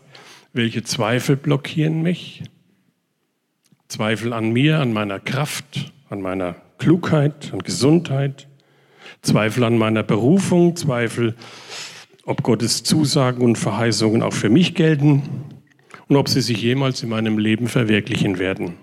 Welche 0.53 0.83
Zweifel 0.83 1.35
blockieren 1.35 2.03
mich? 2.03 2.43
Zweifel 3.87 4.33
an 4.33 4.51
mir, 4.51 4.79
an 4.79 4.93
meiner 4.93 5.19
Kraft, 5.19 5.91
an 6.11 6.21
meiner 6.21 6.57
Klugheit, 6.77 7.51
an 7.53 7.63
Gesundheit. 7.63 8.47
Zweifel 9.23 9.63
an 9.63 9.79
meiner 9.79 10.03
Berufung, 10.03 10.75
Zweifel, 10.75 11.35
ob 12.23 12.43
Gottes 12.43 12.83
Zusagen 12.83 13.41
und 13.41 13.57
Verheißungen 13.57 14.21
auch 14.21 14.33
für 14.33 14.49
mich 14.49 14.75
gelten 14.75 15.23
und 16.07 16.15
ob 16.15 16.29
sie 16.29 16.41
sich 16.41 16.61
jemals 16.61 17.03
in 17.03 17.09
meinem 17.09 17.37
Leben 17.37 17.67
verwirklichen 17.67 18.39
werden. 18.39 18.75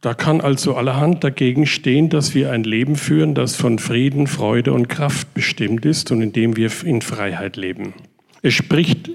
Da 0.00 0.14
kann 0.14 0.40
also 0.40 0.76
allerhand 0.76 1.22
dagegen 1.24 1.66
stehen, 1.66 2.08
dass 2.08 2.34
wir 2.34 2.50
ein 2.52 2.64
Leben 2.64 2.96
führen, 2.96 3.34
das 3.34 3.56
von 3.56 3.78
Frieden, 3.78 4.26
Freude 4.26 4.72
und 4.72 4.88
Kraft 4.88 5.34
bestimmt 5.34 5.84
ist 5.84 6.10
und 6.10 6.22
in 6.22 6.32
dem 6.32 6.56
wir 6.56 6.70
in 6.84 7.02
Freiheit 7.02 7.56
leben. 7.56 7.92
Es 8.40 8.54
spricht 8.54 9.10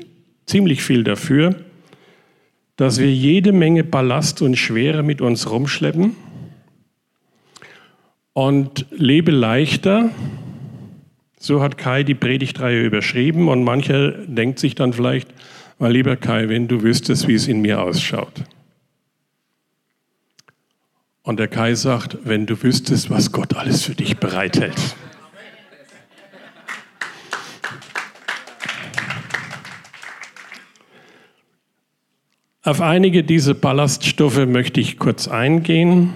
ziemlich 0.45 0.83
viel 0.83 1.03
dafür, 1.03 1.55
dass 2.75 2.99
wir 2.99 3.11
jede 3.11 3.51
Menge 3.51 3.83
Ballast 3.83 4.43
und 4.43 4.57
Schwere 4.57 5.01
mit 5.01 5.21
uns 5.21 5.49
rumschleppen 5.49 6.15
und 8.33 8.85
lebe 8.91 9.31
leichter. 9.31 10.11
So 11.45 11.61
hat 11.61 11.77
Kai 11.77 12.01
die 12.01 12.15
Predigtreihe 12.15 12.81
überschrieben 12.81 13.49
und 13.49 13.63
mancher 13.63 14.13
denkt 14.13 14.57
sich 14.57 14.73
dann 14.73 14.93
vielleicht, 14.93 15.31
mein 15.77 15.91
lieber 15.91 16.15
Kai, 16.15 16.49
wenn 16.49 16.67
du 16.67 16.81
wüsstest, 16.81 17.27
wie 17.27 17.35
es 17.35 17.47
in 17.47 17.61
mir 17.61 17.83
ausschaut. 17.83 18.33
Und 21.21 21.37
der 21.37 21.47
Kai 21.47 21.75
sagt, 21.75 22.17
wenn 22.23 22.47
du 22.47 22.63
wüsstest, 22.63 23.11
was 23.11 23.31
Gott 23.31 23.55
alles 23.55 23.83
für 23.83 23.93
dich 23.93 24.17
bereithält. 24.17 24.95
Auf 32.63 32.81
einige 32.81 33.23
dieser 33.23 33.53
Ballaststoffe 33.53 34.47
möchte 34.47 34.81
ich 34.81 34.97
kurz 34.97 35.27
eingehen, 35.27 36.11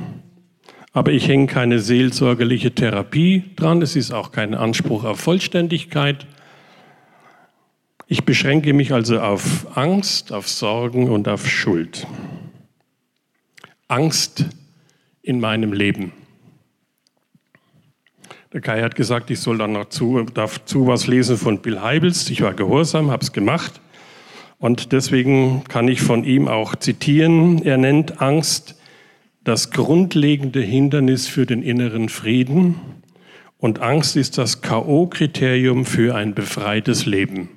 aber 0.99 1.13
ich 1.13 1.29
hänge 1.29 1.47
keine 1.47 1.79
seelsorgerliche 1.79 2.75
Therapie 2.75 3.45
dran. 3.55 3.81
Es 3.81 3.95
ist 3.95 4.11
auch 4.11 4.33
kein 4.33 4.53
Anspruch 4.53 5.05
auf 5.05 5.17
Vollständigkeit. 5.21 6.27
Ich 8.07 8.25
beschränke 8.25 8.73
mich 8.73 8.91
also 8.91 9.21
auf 9.21 9.77
Angst, 9.77 10.33
auf 10.33 10.49
Sorgen 10.49 11.09
und 11.09 11.29
auf 11.29 11.47
Schuld. 11.47 12.05
Angst 13.87 14.47
in 15.21 15.39
meinem 15.39 15.71
Leben. 15.71 16.11
Der 18.51 18.59
Kai 18.59 18.81
hat 18.81 18.97
gesagt, 18.97 19.31
ich 19.31 19.39
soll 19.39 19.57
dann 19.57 19.71
noch 19.71 19.87
zu, 19.87 20.25
dazu 20.33 20.87
was 20.87 21.07
lesen 21.07 21.37
von 21.37 21.61
Bill 21.61 21.79
Heibels. 21.79 22.29
Ich 22.29 22.41
war 22.41 22.53
gehorsam, 22.53 23.09
habe 23.09 23.23
es 23.23 23.31
gemacht. 23.31 23.79
Und 24.57 24.91
deswegen 24.91 25.63
kann 25.63 25.87
ich 25.87 26.01
von 26.01 26.25
ihm 26.25 26.49
auch 26.49 26.75
zitieren. 26.75 27.63
Er 27.63 27.77
nennt 27.77 28.21
Angst 28.21 28.75
das 29.43 29.71
grundlegende 29.71 30.61
Hindernis 30.61 31.27
für 31.27 31.45
den 31.45 31.63
inneren 31.63 32.09
Frieden. 32.09 32.75
Und 33.57 33.79
Angst 33.79 34.15
ist 34.15 34.37
das 34.37 34.61
KO-Kriterium 34.61 35.85
für 35.85 36.15
ein 36.15 36.33
befreites 36.33 37.05
Leben. 37.05 37.49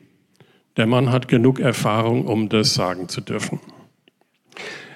Der 0.76 0.86
Mann 0.86 1.10
hat 1.10 1.28
genug 1.28 1.60
Erfahrung, 1.60 2.26
um 2.26 2.48
das 2.48 2.74
sagen 2.74 3.08
zu 3.08 3.20
dürfen. 3.20 3.60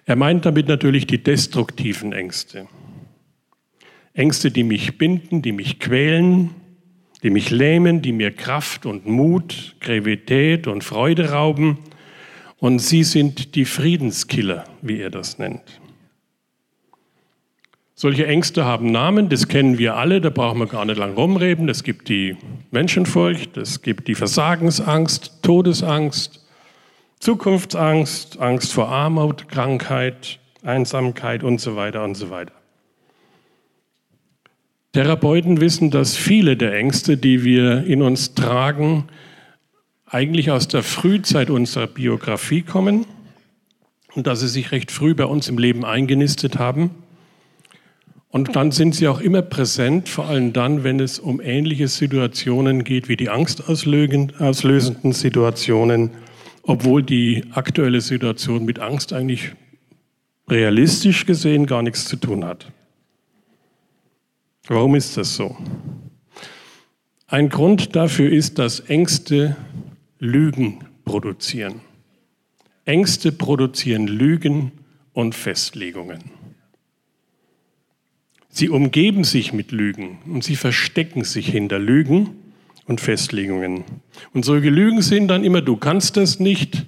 Er 0.05 0.17
meint 0.17 0.47
damit 0.47 0.69
natürlich 0.69 1.07
die 1.07 1.23
destruktiven 1.23 2.13
Ängste. 2.13 2.69
Ängste, 4.15 4.51
die 4.51 4.65
mich 4.65 4.97
binden, 4.97 5.43
die 5.43 5.53
mich 5.53 5.79
quälen, 5.79 6.51
die 7.23 7.31
mich 7.31 7.51
lähmen, 7.51 8.03
die 8.03 8.13
mir 8.13 8.31
Kraft 8.31 8.87
und 8.87 9.07
Mut, 9.07 9.77
Gravität 9.81 10.67
und 10.67 10.85
Freude 10.85 11.33
rauben 11.33 11.79
und 12.59 12.79
sie 12.79 13.05
sind 13.05 13.55
die 13.55 13.65
Friedenskiller, 13.65 14.65
wie 14.81 15.01
er 15.01 15.11
das 15.11 15.39
nennt. 15.39 15.81
Solche 17.99 18.27
Ängste 18.27 18.67
haben 18.67 18.93
Namen, 18.93 19.31
das 19.31 19.49
kennen 19.49 19.79
wir 19.79 19.97
alle, 19.97 20.21
da 20.21 20.29
brauchen 20.29 20.59
wir 20.59 20.67
gar 20.67 20.85
nicht 20.85 20.99
lang 20.99 21.15
rumreden. 21.15 21.71
Es 21.71 21.83
gibt 21.83 22.11
die 22.11 22.37
Menschenfurcht, 22.71 23.57
es 23.57 23.81
gibt 23.81 24.07
die 24.07 24.15
Versagensangst, 24.15 25.39
Todesangst, 25.41 26.45
Zukunftsangst, 27.21 28.39
Angst 28.39 28.75
vor 28.75 28.91
Armut, 28.91 29.49
Krankheit, 29.49 30.39
Einsamkeit 30.63 31.43
und 31.43 31.59
so 31.59 31.75
weiter 31.75 32.05
und 32.05 32.17
so 32.17 32.29
weiter. 32.29 32.53
Therapeuten 34.93 35.63
wissen, 35.63 35.91
dass 35.91 36.19
viele 36.19 36.59
der 36.59 36.75
Ängste, 36.75 37.17
die 37.17 37.45
wir 37.45 37.85
in 37.87 38.03
uns 38.03 38.35
tragen, 38.35 39.09
eigentlich 40.05 40.51
aus 40.51 40.69
der 40.69 40.83
Frühzeit 40.83 41.49
unserer 41.49 41.87
Biografie 41.87 42.61
kommen 42.61 43.07
und 44.15 44.27
dass 44.27 44.41
sie 44.41 44.49
sich 44.49 44.71
recht 44.71 44.91
früh 44.91 45.15
bei 45.15 45.25
uns 45.25 45.49
im 45.49 45.57
Leben 45.57 45.87
eingenistet 45.87 46.59
haben. 46.59 46.91
Und 48.29 48.57
dann 48.57 48.71
sind 48.71 48.95
sie 48.95 49.09
auch 49.09 49.21
immer 49.21 49.43
präsent, 49.43 50.09
vor 50.09 50.27
allem 50.27 50.53
dann, 50.53 50.85
wenn 50.85 51.01
es 51.01 51.19
um 51.19 51.41
ähnliche 51.41 51.89
Situationen 51.89 52.85
geht 52.85 53.09
wie 53.09 53.17
die 53.17 53.29
angstauslösenden 53.29 55.13
Situationen, 55.13 56.11
obwohl 56.63 57.03
die 57.03 57.45
aktuelle 57.53 58.01
Situation 58.01 58.65
mit 58.65 58.79
Angst 58.79 59.13
eigentlich 59.13 59.53
realistisch 60.49 61.27
gesehen 61.27 61.67
gar 61.67 61.83
nichts 61.83 62.05
zu 62.07 62.17
tun 62.17 62.45
hat. 62.45 62.71
Warum 64.67 64.97
ist 64.97 65.17
das 65.17 65.37
so? 65.37 65.57
Ein 67.29 67.49
Grund 67.49 67.97
dafür 67.97 68.31
ist, 68.31 68.59
dass 68.59 68.81
Ängste 68.81 69.57
Lügen 70.19 70.85
produzieren. 71.05 71.81
Ängste 72.85 73.33
produzieren 73.33 74.07
Lügen 74.07 74.73
und 75.13 75.35
Festlegungen. 75.35 76.36
Sie 78.57 78.71
umgeben 78.71 79.23
sich 79.23 79.53
mit 79.53 79.71
Lügen 79.71 80.17
und 80.25 80.43
sie 80.43 80.57
verstecken 80.57 81.25
sich 81.25 81.47
hinter 81.47 81.79
Lügen 81.79 82.31
und 82.87 83.03
Festlegungen. 83.03 83.85
Und 84.33 84.47
solche 84.47 84.71
Lügen 84.71 85.03
sind 85.03 85.29
dann 85.29 85.45
immer, 85.45 85.61
du 85.61 85.77
kannst 85.77 86.17
das 86.17 86.41
nicht, 86.41 86.87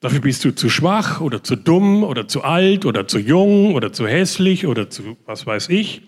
dafür 0.00 0.20
bist 0.20 0.42
du 0.46 0.54
zu 0.54 0.70
schwach 0.70 1.20
oder 1.20 1.44
zu 1.44 1.54
dumm 1.54 2.02
oder 2.02 2.28
zu 2.28 2.44
alt 2.44 2.86
oder 2.86 3.06
zu 3.06 3.18
jung 3.18 3.74
oder 3.74 3.92
zu 3.92 4.06
hässlich 4.06 4.66
oder 4.66 4.88
zu 4.88 5.18
was 5.26 5.46
weiß 5.46 5.68
ich. 5.68 6.00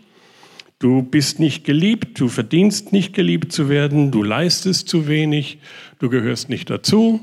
Du 0.79 1.03
bist 1.03 1.39
nicht 1.39 1.65
geliebt, 1.65 2.19
du 2.19 2.29
verdienst 2.29 2.95
nicht 2.95 3.13
geliebt 3.13 3.53
zu 3.53 3.69
werden, 3.69 4.11
du 4.11 4.23
leistest 4.23 4.89
zu 4.89 5.07
wenig, 5.07 5.59
du 5.99 6.09
gehörst 6.09 6.49
nicht 6.49 6.71
dazu, 6.71 7.21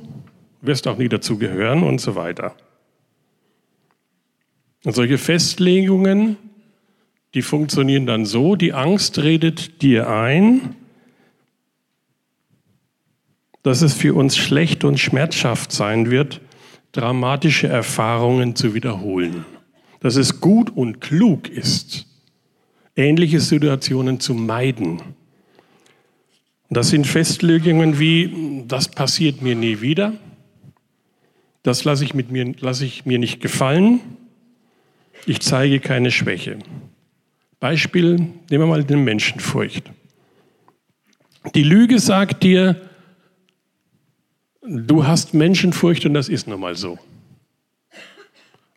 wirst 0.62 0.88
auch 0.88 1.00
nie 1.00 1.10
dazu 1.10 1.40
gehören 1.40 1.82
und 1.82 2.00
so 2.00 2.14
weiter. 2.14 2.56
Und 4.84 4.94
solche 4.94 5.18
Festlegungen, 5.18 6.38
die 7.34 7.41
funktionieren 7.41 8.06
dann 8.06 8.26
so, 8.26 8.56
die 8.56 8.74
Angst 8.74 9.20
redet 9.20 9.82
dir 9.82 10.10
ein, 10.10 10.76
dass 13.63 13.82
es 13.82 13.94
für 13.94 14.15
uns 14.15 14.38
schlecht 14.38 14.84
und 14.84 15.00
schmerzhaft 15.00 15.72
sein 15.72 16.10
wird, 16.10 16.41
dramatische 16.91 17.67
Erfahrungen 17.67 18.56
zu 18.56 18.74
wiederholen. 18.74 19.46
Dass 20.00 20.15
es 20.15 20.41
gut 20.41 20.72
und 20.76 21.00
klug 21.00 21.48
ist, 21.48 22.08
ähnliche 22.96 23.39
Situationen 23.39 24.20
zu 24.20 24.34
meiden. 24.34 25.02
Das 26.70 26.89
sind 26.89 27.06
Festlegungen 27.06 28.00
wie, 28.00 28.63
das 28.67 28.88
passiert 28.89 29.41
mir 29.41 29.56
nie 29.56 29.82
wieder, 29.82 30.13
das 31.63 31.84
lasse 31.84 32.04
ich, 32.04 32.13
mit 32.13 32.62
lasse 32.62 32.86
ich 32.86 33.06
mir 33.06 33.20
nicht 33.20 33.41
gefallen, 33.41 34.00
ich 35.28 35.41
zeige 35.41 35.80
keine 35.80 36.10
Schwäche. 36.10 36.58
Beispiel, 37.62 38.15
nehmen 38.17 38.36
wir 38.50 38.65
mal 38.65 38.84
den 38.84 39.06
Menschenfurcht. 39.06 39.89
Die 41.56 41.63
Lüge 41.63 42.00
sagt 42.00 42.43
dir, 42.43 42.76
du 44.62 45.08
hast 45.08 45.34
Menschenfurcht 45.34 46.06
und 46.06 46.13
das 46.13 46.28
ist 46.28 46.47
nun 46.47 46.60
mal 46.60 46.76
so. 46.76 47.00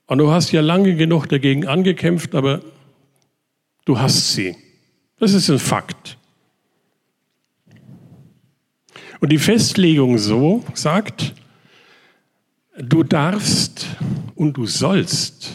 Und 0.07 0.19
du 0.19 0.31
hast 0.31 0.53
ja 0.53 0.61
lange 0.61 0.95
genug 0.95 1.27
dagegen 1.27 1.67
angekämpft, 1.67 2.37
aber 2.37 2.61
Du 3.85 3.99
hast 3.99 4.33
sie. 4.33 4.57
Das 5.19 5.35
ist 5.35 5.51
ein 5.51 5.59
Fakt. 5.59 6.17
Und 9.21 9.31
die 9.31 9.39
Festlegung 9.39 10.19
so 10.19 10.65
sagt, 10.75 11.35
du 12.77 13.03
darfst 13.03 13.87
und 14.35 14.55
du 14.57 14.67
sollst 14.67 15.53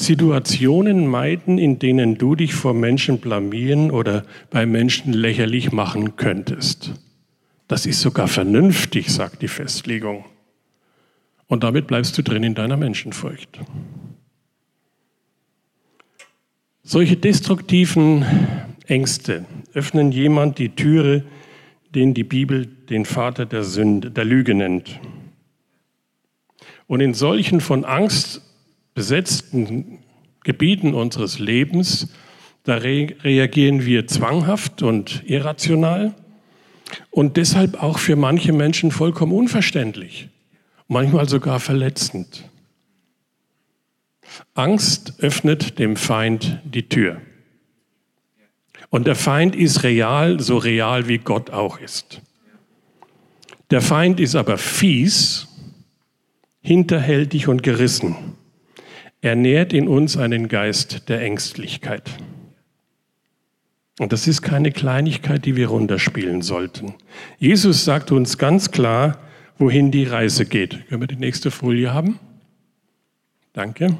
Situationen 0.00 1.08
meiden, 1.08 1.58
in 1.58 1.80
denen 1.80 2.18
du 2.18 2.36
dich 2.36 2.54
vor 2.54 2.72
Menschen 2.72 3.18
blamieren 3.18 3.90
oder 3.90 4.24
bei 4.48 4.64
Menschen 4.64 5.12
lächerlich 5.12 5.72
machen 5.72 6.14
könntest. 6.14 6.92
Das 7.66 7.84
ist 7.84 8.00
sogar 8.00 8.28
vernünftig, 8.28 9.12
sagt 9.12 9.42
die 9.42 9.48
Festlegung. 9.48 10.24
Und 11.48 11.64
damit 11.64 11.88
bleibst 11.88 12.16
du 12.16 12.22
drin 12.22 12.44
in 12.44 12.54
deiner 12.54 12.76
Menschenfurcht. 12.76 13.58
Solche 16.84 17.16
destruktiven 17.16 18.24
Ängste 18.86 19.46
öffnen 19.74 20.12
jemand 20.12 20.58
die 20.58 20.68
Türe, 20.68 21.24
den 21.92 22.14
die 22.14 22.22
Bibel 22.22 22.66
den 22.66 23.04
Vater 23.04 23.46
der 23.46 23.64
Sünde, 23.64 24.12
der 24.12 24.24
Lüge 24.24 24.54
nennt. 24.54 25.00
Und 26.86 27.00
in 27.00 27.14
solchen 27.14 27.60
von 27.60 27.84
Angst 27.84 28.42
besetzten 28.98 30.00
Gebieten 30.42 30.92
unseres 30.92 31.38
Lebens, 31.38 32.08
da 32.64 32.78
re 32.78 33.14
reagieren 33.22 33.86
wir 33.86 34.08
zwanghaft 34.08 34.82
und 34.82 35.22
irrational 35.24 36.16
und 37.12 37.36
deshalb 37.36 37.80
auch 37.80 38.00
für 38.00 38.16
manche 38.16 38.52
Menschen 38.52 38.90
vollkommen 38.90 39.30
unverständlich, 39.30 40.30
manchmal 40.88 41.28
sogar 41.28 41.60
verletzend. 41.60 42.50
Angst 44.54 45.14
öffnet 45.20 45.78
dem 45.78 45.94
Feind 45.94 46.58
die 46.64 46.88
Tür. 46.88 47.20
Und 48.90 49.06
der 49.06 49.14
Feind 49.14 49.54
ist 49.54 49.84
real, 49.84 50.40
so 50.40 50.56
real 50.56 51.06
wie 51.06 51.18
Gott 51.18 51.50
auch 51.50 51.78
ist. 51.78 52.20
Der 53.70 53.80
Feind 53.80 54.18
ist 54.18 54.34
aber 54.34 54.58
fies, 54.58 55.46
hinterhältig 56.60 57.46
und 57.46 57.62
gerissen. 57.62 58.16
Er 59.20 59.34
nährt 59.34 59.72
in 59.72 59.88
uns 59.88 60.16
einen 60.16 60.48
Geist 60.48 61.08
der 61.08 61.20
Ängstlichkeit. 61.22 62.10
Und 63.98 64.12
das 64.12 64.28
ist 64.28 64.42
keine 64.42 64.70
Kleinigkeit, 64.70 65.44
die 65.44 65.56
wir 65.56 65.68
runterspielen 65.68 66.42
sollten. 66.42 66.94
Jesus 67.38 67.84
sagt 67.84 68.12
uns 68.12 68.38
ganz 68.38 68.70
klar, 68.70 69.18
wohin 69.58 69.90
die 69.90 70.04
Reise 70.04 70.46
geht. 70.46 70.88
Können 70.88 71.02
wir 71.02 71.08
die 71.08 71.16
nächste 71.16 71.50
Folie 71.50 71.92
haben? 71.92 72.20
Danke. 73.52 73.96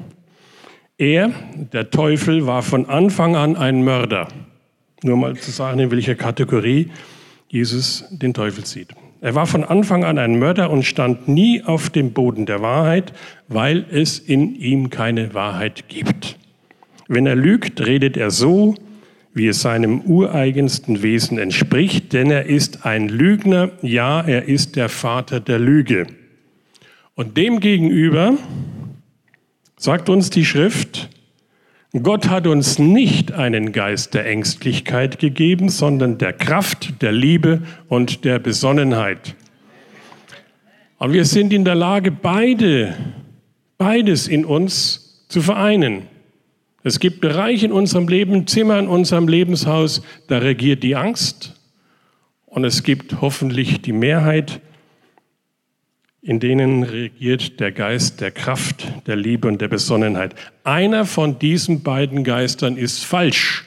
Er, 0.97 1.31
der 1.73 1.89
Teufel, 1.89 2.47
war 2.47 2.61
von 2.61 2.85
Anfang 2.85 3.35
an 3.35 3.57
ein 3.57 3.83
Mörder. 3.83 4.29
Nur 5.03 5.17
mal 5.17 5.35
zu 5.35 5.51
sagen, 5.51 5.79
in 5.79 5.91
welcher 5.91 6.15
Kategorie 6.15 6.91
Jesus 7.49 8.05
den 8.09 8.33
Teufel 8.33 8.65
sieht. 8.65 8.93
Er 9.21 9.35
war 9.35 9.47
von 9.47 9.65
Anfang 9.65 10.05
an 10.05 10.17
ein 10.17 10.39
Mörder 10.39 10.69
und 10.69 10.83
stand 10.83 11.27
nie 11.27 11.61
auf 11.63 11.89
dem 11.89 12.13
Boden 12.13 12.45
der 12.45 12.61
Wahrheit, 12.61 13.11
weil 13.47 13.85
es 13.91 14.17
in 14.17 14.55
ihm 14.55 14.89
keine 14.89 15.33
Wahrheit 15.33 15.89
gibt. 15.89 16.37
Wenn 17.07 17.25
er 17.25 17.35
lügt, 17.35 17.85
redet 17.85 18.15
er 18.15 18.31
so, 18.31 18.75
wie 19.33 19.47
es 19.47 19.61
seinem 19.61 20.01
ureigensten 20.01 21.03
Wesen 21.03 21.37
entspricht, 21.37 22.13
denn 22.13 22.31
er 22.31 22.45
ist 22.45 22.85
ein 22.85 23.09
Lügner, 23.09 23.71
ja, 23.81 24.21
er 24.21 24.47
ist 24.47 24.75
der 24.75 24.89
Vater 24.89 25.39
der 25.39 25.59
Lüge. 25.59 26.07
Und 27.15 27.35
demgegenüber 27.35 28.37
sagt 29.77 30.09
uns 30.09 30.29
die 30.29 30.45
Schrift, 30.45 31.09
Gott 31.91 32.29
hat 32.29 32.45
uns 32.45 32.77
nicht 32.77 33.31
einen 33.31 33.71
Geist 33.71 34.13
der 34.13 34.27
Ängstlichkeit 34.27 35.17
gegeben, 35.17 35.69
sondern 35.69 36.19
der 36.19 36.33
Kraft, 36.33 37.01
der 37.01 37.11
Liebe 37.11 37.63
und 37.87 38.25
der 38.25 38.37
Besonnenheit. 38.37 39.35
Und 40.99 41.13
wir 41.13 41.25
sind 41.25 41.51
in 41.51 41.65
der 41.65 41.73
Lage, 41.73 42.11
beide, 42.11 42.95
beides 43.79 44.27
in 44.27 44.45
uns 44.45 45.25
zu 45.29 45.41
vereinen. 45.41 46.03
Es 46.83 46.99
gibt 46.99 47.21
Bereiche 47.21 47.65
in 47.65 47.71
unserem 47.71 48.07
Leben, 48.07 48.45
Zimmer 48.45 48.77
in 48.77 48.87
unserem 48.87 49.27
Lebenshaus, 49.27 50.03
da 50.27 50.37
regiert 50.37 50.83
die 50.83 50.95
Angst. 50.95 51.55
Und 52.45 52.65
es 52.65 52.83
gibt 52.83 53.19
hoffentlich 53.19 53.81
die 53.81 53.93
Mehrheit, 53.93 54.61
in 56.21 56.39
denen 56.39 56.83
regiert 56.83 57.59
der 57.59 57.71
Geist 57.71 58.19
der 58.19 58.31
Kraft, 58.31 58.87
der 59.07 59.15
Liebe 59.15 59.47
und 59.47 59.61
der 59.61 59.69
Besonnenheit. 59.69 60.35
Einer 60.63 61.05
von 61.05 61.39
diesen 61.39 61.81
beiden 61.81 62.23
Geistern 62.23 62.75
ist 62.75 63.05
falsch. 63.05 63.65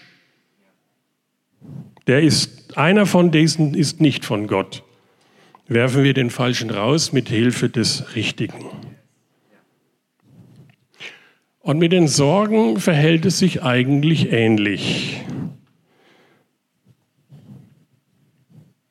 Der 2.07 2.23
ist, 2.23 2.77
einer 2.77 3.07
von 3.07 3.31
diesen 3.31 3.75
ist 3.75 4.01
nicht 4.01 4.25
von 4.25 4.47
Gott. 4.49 4.83
Werfen 5.67 6.05
wir 6.05 6.13
den 6.13 6.29
Falschen 6.29 6.71
raus 6.71 7.13
mit 7.13 7.29
Hilfe 7.29 7.71
des 7.71 8.15
Richtigen. 8.15 8.67
Und 11.61 11.79
mit 11.79 11.93
den 11.93 12.09
Sorgen 12.09 12.81
verhält 12.81 13.25
es 13.25 13.39
sich 13.39 13.63
eigentlich 13.63 14.33
ähnlich. 14.33 15.21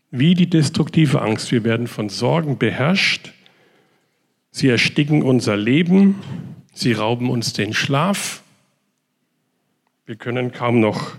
Wie 0.10 0.34
die 0.34 0.50
destruktive 0.50 1.22
Angst. 1.22 1.52
Wir 1.52 1.64
werden 1.64 1.88
von 1.88 2.10
Sorgen 2.10 2.58
beherrscht 2.58 3.34
Sie 4.52 4.68
ersticken 4.68 5.24
unser 5.24 5.56
Leben, 5.56 6.16
sie 6.74 6.92
rauben 6.92 7.30
uns 7.30 7.54
den 7.54 7.74
Schlaf. 7.74 8.44
Wir 10.06 10.18
können 10.18 10.52
kaum 10.52 10.82
noch 10.82 11.18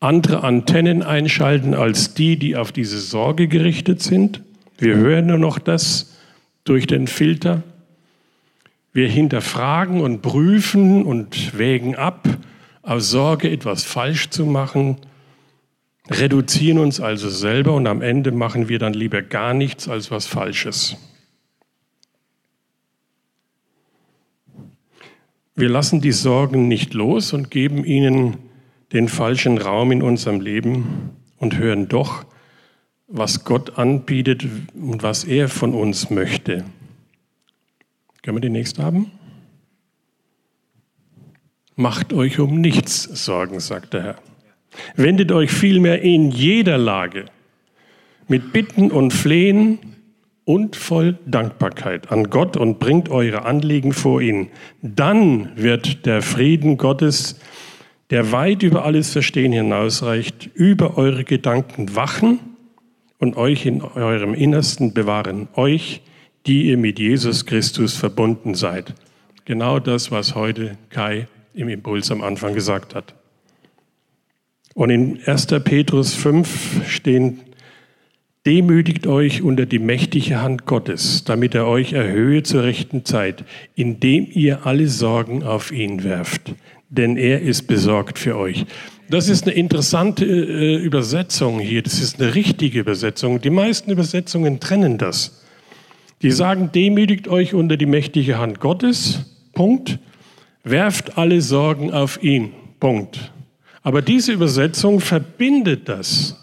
andere 0.00 0.42
Antennen 0.42 1.02
einschalten 1.02 1.74
als 1.74 2.14
die, 2.14 2.36
die 2.36 2.56
auf 2.56 2.72
diese 2.72 2.98
Sorge 2.98 3.46
gerichtet 3.48 4.02
sind. 4.02 4.42
Wir 4.76 4.96
hören 4.96 5.26
nur 5.26 5.38
noch 5.38 5.58
das 5.58 6.16
durch 6.64 6.86
den 6.86 7.06
Filter. 7.06 7.62
Wir 8.92 9.08
hinterfragen 9.08 10.00
und 10.00 10.22
prüfen 10.22 11.04
und 11.04 11.56
wägen 11.56 11.94
ab, 11.94 12.28
aus 12.82 13.10
Sorge 13.10 13.50
etwas 13.50 13.84
falsch 13.84 14.30
zu 14.30 14.46
machen, 14.46 14.96
reduzieren 16.10 16.78
uns 16.78 17.00
also 17.00 17.28
selber 17.28 17.74
und 17.74 17.86
am 17.86 18.02
Ende 18.02 18.32
machen 18.32 18.68
wir 18.68 18.78
dann 18.78 18.94
lieber 18.94 19.22
gar 19.22 19.54
nichts 19.54 19.88
als 19.88 20.10
was 20.10 20.26
Falsches. 20.26 20.96
Wir 25.58 25.68
lassen 25.68 26.00
die 26.00 26.12
Sorgen 26.12 26.68
nicht 26.68 26.94
los 26.94 27.32
und 27.32 27.50
geben 27.50 27.84
ihnen 27.84 28.36
den 28.92 29.08
falschen 29.08 29.58
Raum 29.58 29.90
in 29.90 30.02
unserem 30.02 30.40
Leben 30.40 31.16
und 31.36 31.58
hören 31.58 31.88
doch, 31.88 32.24
was 33.08 33.42
Gott 33.42 33.76
anbietet 33.76 34.46
und 34.76 35.02
was 35.02 35.24
er 35.24 35.48
von 35.48 35.74
uns 35.74 36.10
möchte. 36.10 36.64
Können 38.22 38.36
wir 38.36 38.40
die 38.40 38.50
nächste 38.50 38.84
haben? 38.84 39.10
Macht 41.74 42.12
euch 42.12 42.38
um 42.38 42.60
nichts 42.60 43.02
Sorgen, 43.02 43.58
sagt 43.58 43.94
der 43.94 44.02
Herr. 44.04 44.16
Wendet 44.94 45.32
euch 45.32 45.50
vielmehr 45.50 46.02
in 46.02 46.30
jeder 46.30 46.78
Lage 46.78 47.24
mit 48.28 48.52
Bitten 48.52 48.92
und 48.92 49.12
Flehen 49.12 49.80
und 50.48 50.76
voll 50.76 51.18
Dankbarkeit 51.26 52.10
an 52.10 52.30
Gott 52.30 52.56
und 52.56 52.78
bringt 52.78 53.10
eure 53.10 53.44
Anliegen 53.44 53.92
vor 53.92 54.22
ihn. 54.22 54.48
Dann 54.80 55.52
wird 55.56 56.06
der 56.06 56.22
Frieden 56.22 56.78
Gottes, 56.78 57.38
der 58.08 58.32
weit 58.32 58.62
über 58.62 58.86
alles 58.86 59.12
Verstehen 59.12 59.52
hinausreicht, 59.52 60.48
über 60.54 60.96
eure 60.96 61.24
Gedanken 61.24 61.94
wachen 61.94 62.38
und 63.18 63.36
euch 63.36 63.66
in 63.66 63.82
eurem 63.82 64.32
Innersten 64.32 64.94
bewahren. 64.94 65.48
Euch, 65.54 66.00
die 66.46 66.70
ihr 66.70 66.78
mit 66.78 66.98
Jesus 66.98 67.44
Christus 67.44 67.98
verbunden 67.98 68.54
seid. 68.54 68.94
Genau 69.44 69.78
das, 69.78 70.10
was 70.10 70.34
heute 70.34 70.78
Kai 70.88 71.28
im 71.52 71.68
Impuls 71.68 72.10
am 72.10 72.22
Anfang 72.22 72.54
gesagt 72.54 72.94
hat. 72.94 73.14
Und 74.72 74.88
in 74.88 75.20
1. 75.26 75.46
Petrus 75.62 76.14
5 76.14 76.88
stehen 76.88 77.40
Demütigt 78.46 79.06
euch 79.06 79.42
unter 79.42 79.66
die 79.66 79.78
mächtige 79.78 80.40
Hand 80.40 80.64
Gottes, 80.64 81.24
damit 81.24 81.54
er 81.54 81.66
euch 81.66 81.92
erhöhe 81.92 82.42
zur 82.44 82.62
rechten 82.62 83.04
Zeit, 83.04 83.44
indem 83.74 84.26
ihr 84.32 84.64
alle 84.64 84.88
Sorgen 84.88 85.42
auf 85.42 85.72
ihn 85.72 86.04
werft, 86.04 86.54
denn 86.88 87.16
er 87.16 87.42
ist 87.42 87.66
besorgt 87.66 88.18
für 88.18 88.36
euch. 88.36 88.64
Das 89.10 89.28
ist 89.28 89.46
eine 89.46 89.54
interessante 89.54 90.24
äh, 90.24 90.76
Übersetzung 90.76 91.58
hier, 91.58 91.82
das 91.82 92.00
ist 92.00 92.20
eine 92.20 92.34
richtige 92.34 92.78
Übersetzung. 92.78 93.40
Die 93.40 93.50
meisten 93.50 93.90
Übersetzungen 93.90 94.60
trennen 94.60 94.98
das. 94.98 95.44
Die 96.22 96.30
sagen, 96.30 96.70
demütigt 96.72 97.28
euch 97.28 97.54
unter 97.54 97.76
die 97.76 97.86
mächtige 97.86 98.38
Hand 98.38 98.60
Gottes, 98.60 99.20
Punkt, 99.52 99.98
werft 100.62 101.18
alle 101.18 101.40
Sorgen 101.40 101.92
auf 101.92 102.22
ihn, 102.22 102.52
Punkt. 102.80 103.32
Aber 103.82 104.02
diese 104.02 104.32
Übersetzung 104.32 105.00
verbindet 105.00 105.88
das 105.88 106.36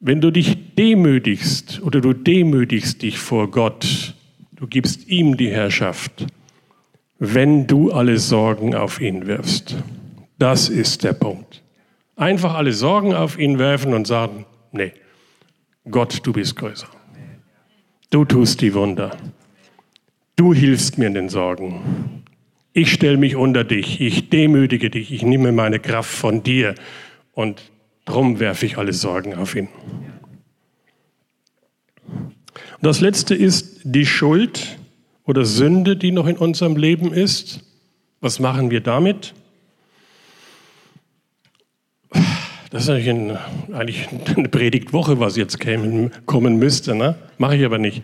wenn 0.00 0.22
du 0.22 0.30
dich 0.30 0.74
demütigst 0.74 1.82
oder 1.82 2.00
du 2.00 2.14
demütigst 2.14 3.02
dich 3.02 3.18
vor 3.18 3.50
Gott, 3.50 4.14
du 4.52 4.66
gibst 4.66 5.08
ihm 5.08 5.36
die 5.36 5.50
Herrschaft, 5.50 6.26
wenn 7.18 7.66
du 7.66 7.92
alle 7.92 8.18
Sorgen 8.18 8.74
auf 8.74 9.00
ihn 9.00 9.26
wirfst. 9.26 9.76
Das 10.38 10.70
ist 10.70 11.04
der 11.04 11.12
Punkt. 11.12 11.62
Einfach 12.16 12.54
alle 12.54 12.72
Sorgen 12.72 13.14
auf 13.14 13.38
ihn 13.38 13.58
werfen 13.58 13.92
und 13.92 14.06
sagen, 14.06 14.46
nee, 14.72 14.92
Gott, 15.90 16.20
du 16.22 16.32
bist 16.32 16.56
größer. 16.56 16.88
Du 18.10 18.24
tust 18.24 18.62
die 18.62 18.72
Wunder. 18.74 19.16
Du 20.34 20.54
hilfst 20.54 20.96
mir 20.96 21.08
in 21.08 21.14
den 21.14 21.28
Sorgen. 21.28 22.24
Ich 22.72 22.92
stelle 22.92 23.18
mich 23.18 23.36
unter 23.36 23.64
dich, 23.64 24.00
ich 24.00 24.30
demütige 24.30 24.88
dich, 24.88 25.12
ich 25.12 25.22
nehme 25.22 25.52
meine 25.52 25.78
Kraft 25.78 26.10
von 26.10 26.42
dir 26.42 26.74
und 27.32 27.70
Drum 28.04 28.40
werfe 28.40 28.66
ich 28.66 28.78
alle 28.78 28.92
Sorgen 28.92 29.34
auf 29.34 29.54
ihn. 29.54 29.68
Und 32.06 32.86
das 32.86 33.00
letzte 33.00 33.34
ist 33.34 33.80
die 33.84 34.06
Schuld 34.06 34.78
oder 35.24 35.44
Sünde, 35.44 35.96
die 35.96 36.12
noch 36.12 36.26
in 36.26 36.36
unserem 36.36 36.76
Leben 36.76 37.12
ist. 37.12 37.60
Was 38.20 38.40
machen 38.40 38.70
wir 38.70 38.80
damit? 38.80 39.34
Das 42.70 42.84
ist 42.84 42.88
eigentlich, 42.88 43.08
ein, 43.08 43.38
eigentlich 43.72 44.08
eine 44.36 44.48
Predigtwoche, 44.48 45.18
was 45.18 45.36
jetzt 45.36 45.58
kämen, 45.58 46.12
kommen 46.24 46.56
müsste. 46.56 46.94
Ne? 46.94 47.16
Mache 47.36 47.56
ich 47.56 47.64
aber 47.64 47.78
nicht. 47.78 48.02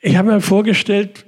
Ich 0.00 0.16
habe 0.16 0.32
mir 0.32 0.40
vorgestellt, 0.40 1.24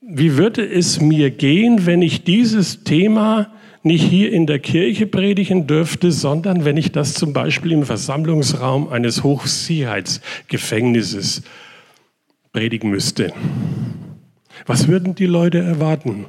wie 0.00 0.36
würde 0.36 0.68
es 0.68 1.00
mir 1.00 1.30
gehen, 1.30 1.86
wenn 1.86 2.02
ich 2.02 2.24
dieses 2.24 2.84
Thema 2.84 3.52
nicht 3.86 4.02
hier 4.02 4.30
in 4.32 4.46
der 4.46 4.58
Kirche 4.58 5.06
predigen 5.06 5.66
dürfte, 5.66 6.12
sondern 6.12 6.64
wenn 6.64 6.76
ich 6.76 6.92
das 6.92 7.14
zum 7.14 7.32
Beispiel 7.32 7.72
im 7.72 7.84
Versammlungsraum 7.84 8.88
eines 8.88 9.22
Hochsicherheitsgefängnisses 9.22 11.42
predigen 12.52 12.90
müsste. 12.90 13.32
Was 14.66 14.88
würden 14.88 15.14
die 15.14 15.26
Leute 15.26 15.58
erwarten? 15.58 16.26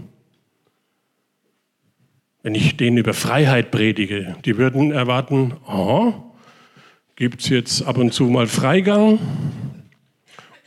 Wenn 2.43 2.54
ich 2.54 2.78
denen 2.78 2.98
über 2.98 3.15
Freiheit 3.15 3.72
predige, 3.72 4.36
die 4.46 4.58
würden 4.58 4.91
erwarten, 4.91 5.56
oh, 5.67 6.13
gibt 7.15 7.41
es 7.41 7.50
jetzt 7.50 7.82
ab 7.82 7.98
und 7.98 8.13
zu 8.13 8.26
mal 8.26 8.46
Freigang 8.46 9.17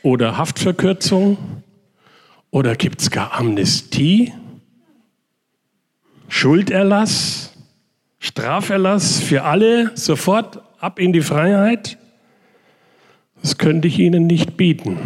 oder 0.03 0.37
Haftverkürzung 0.37 1.37
oder 2.49 2.75
gibt 2.75 3.01
es 3.01 3.11
gar 3.11 3.31
Amnestie? 3.33 4.33
Schulderlass? 6.31 7.51
Straferlass 8.17 9.19
für 9.19 9.43
alle, 9.43 9.91
sofort 9.95 10.61
ab 10.79 10.97
in 10.97 11.11
die 11.11 11.21
Freiheit, 11.21 11.97
das 13.41 13.57
könnte 13.57 13.89
ich 13.89 13.99
Ihnen 13.99 14.27
nicht 14.27 14.55
bieten. 14.55 14.97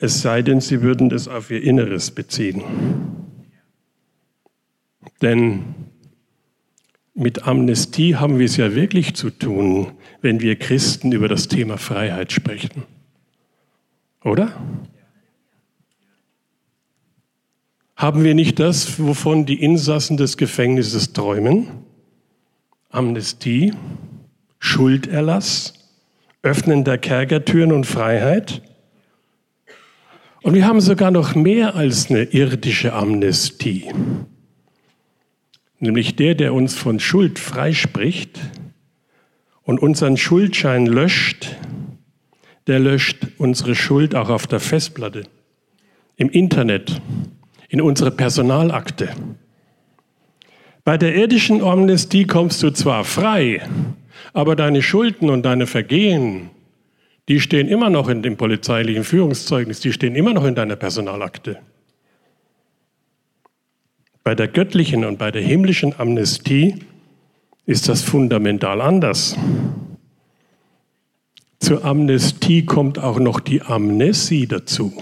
Es 0.00 0.22
sei 0.22 0.40
denn, 0.40 0.60
Sie 0.60 0.80
würden 0.80 1.10
das 1.10 1.28
auf 1.28 1.50
Ihr 1.50 1.62
Inneres 1.62 2.10
beziehen. 2.10 2.62
Denn 5.20 5.74
mit 7.12 7.46
Amnestie 7.46 8.16
haben 8.16 8.38
wir 8.38 8.46
es 8.46 8.56
ja 8.56 8.74
wirklich 8.74 9.14
zu 9.14 9.28
tun, 9.28 9.92
wenn 10.22 10.40
wir 10.40 10.56
Christen 10.56 11.12
über 11.12 11.28
das 11.28 11.48
Thema 11.48 11.76
Freiheit 11.76 12.32
sprechen. 12.32 12.84
Oder? 14.24 14.52
Haben 17.96 18.24
wir 18.24 18.34
nicht 18.34 18.58
das, 18.58 18.98
wovon 18.98 19.46
die 19.46 19.62
Insassen 19.62 20.16
des 20.16 20.36
Gefängnisses 20.36 21.12
träumen? 21.12 21.68
Amnestie, 22.90 23.72
Schulderlass, 24.58 25.74
Öffnen 26.42 26.84
der 26.84 26.98
Kerkertüren 26.98 27.70
und 27.72 27.86
Freiheit? 27.86 28.62
Und 30.42 30.54
wir 30.54 30.66
haben 30.66 30.80
sogar 30.80 31.10
noch 31.10 31.34
mehr 31.34 31.74
als 31.76 32.10
eine 32.10 32.24
irdische 32.24 32.92
Amnestie. 32.92 33.90
Nämlich 35.78 36.16
der, 36.16 36.34
der 36.34 36.52
uns 36.52 36.74
von 36.74 36.98
Schuld 36.98 37.38
freispricht 37.38 38.40
und 39.62 39.80
unseren 39.80 40.16
Schuldschein 40.16 40.86
löscht, 40.86 41.56
der 42.66 42.80
löscht 42.80 43.26
unsere 43.38 43.74
Schuld 43.74 44.14
auch 44.14 44.30
auf 44.30 44.46
der 44.46 44.60
Festplatte, 44.60 45.24
im 46.16 46.28
Internet, 46.28 47.00
in 47.74 47.80
unsere 47.80 48.12
Personalakte. 48.12 49.08
Bei 50.84 50.96
der 50.96 51.16
irdischen 51.16 51.60
Amnestie 51.60 52.24
kommst 52.24 52.62
du 52.62 52.70
zwar 52.70 53.02
frei, 53.02 53.62
aber 54.32 54.54
deine 54.54 54.80
Schulden 54.80 55.28
und 55.28 55.42
deine 55.42 55.66
Vergehen, 55.66 56.50
die 57.26 57.40
stehen 57.40 57.66
immer 57.66 57.90
noch 57.90 58.08
in 58.08 58.22
dem 58.22 58.36
polizeilichen 58.36 59.02
Führungszeugnis, 59.02 59.80
die 59.80 59.92
stehen 59.92 60.14
immer 60.14 60.32
noch 60.32 60.44
in 60.44 60.54
deiner 60.54 60.76
Personalakte. 60.76 61.58
Bei 64.22 64.36
der 64.36 64.46
göttlichen 64.46 65.04
und 65.04 65.18
bei 65.18 65.32
der 65.32 65.42
himmlischen 65.42 65.98
Amnestie 65.98 66.76
ist 67.66 67.88
das 67.88 68.02
fundamental 68.02 68.80
anders. 68.80 69.36
Zur 71.58 71.84
Amnestie 71.84 72.64
kommt 72.64 73.00
auch 73.00 73.18
noch 73.18 73.40
die 73.40 73.62
Amnesie 73.62 74.46
dazu. 74.46 74.92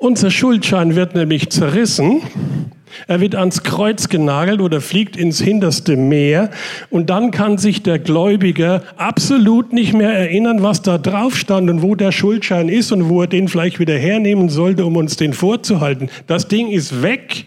Unser 0.00 0.30
Schuldschein 0.30 0.94
wird 0.94 1.16
nämlich 1.16 1.50
zerrissen. 1.50 2.22
Er 3.08 3.20
wird 3.20 3.34
ans 3.34 3.64
Kreuz 3.64 4.08
genagelt 4.08 4.60
oder 4.60 4.80
fliegt 4.80 5.16
ins 5.16 5.40
hinterste 5.40 5.96
Meer 5.96 6.50
und 6.88 7.10
dann 7.10 7.32
kann 7.32 7.58
sich 7.58 7.82
der 7.82 7.98
Gläubiger 7.98 8.84
absolut 8.96 9.72
nicht 9.72 9.94
mehr 9.94 10.12
erinnern, 10.12 10.62
was 10.62 10.82
da 10.82 10.98
drauf 10.98 11.36
stand 11.36 11.68
und 11.68 11.82
wo 11.82 11.96
der 11.96 12.12
Schuldschein 12.12 12.68
ist 12.68 12.92
und 12.92 13.08
wo 13.08 13.22
er 13.22 13.26
den 13.26 13.48
vielleicht 13.48 13.80
wieder 13.80 13.98
hernehmen 13.98 14.48
sollte, 14.50 14.86
um 14.86 14.94
uns 14.94 15.16
den 15.16 15.32
vorzuhalten. 15.32 16.10
Das 16.28 16.46
Ding 16.46 16.68
ist 16.68 17.02
weg. 17.02 17.46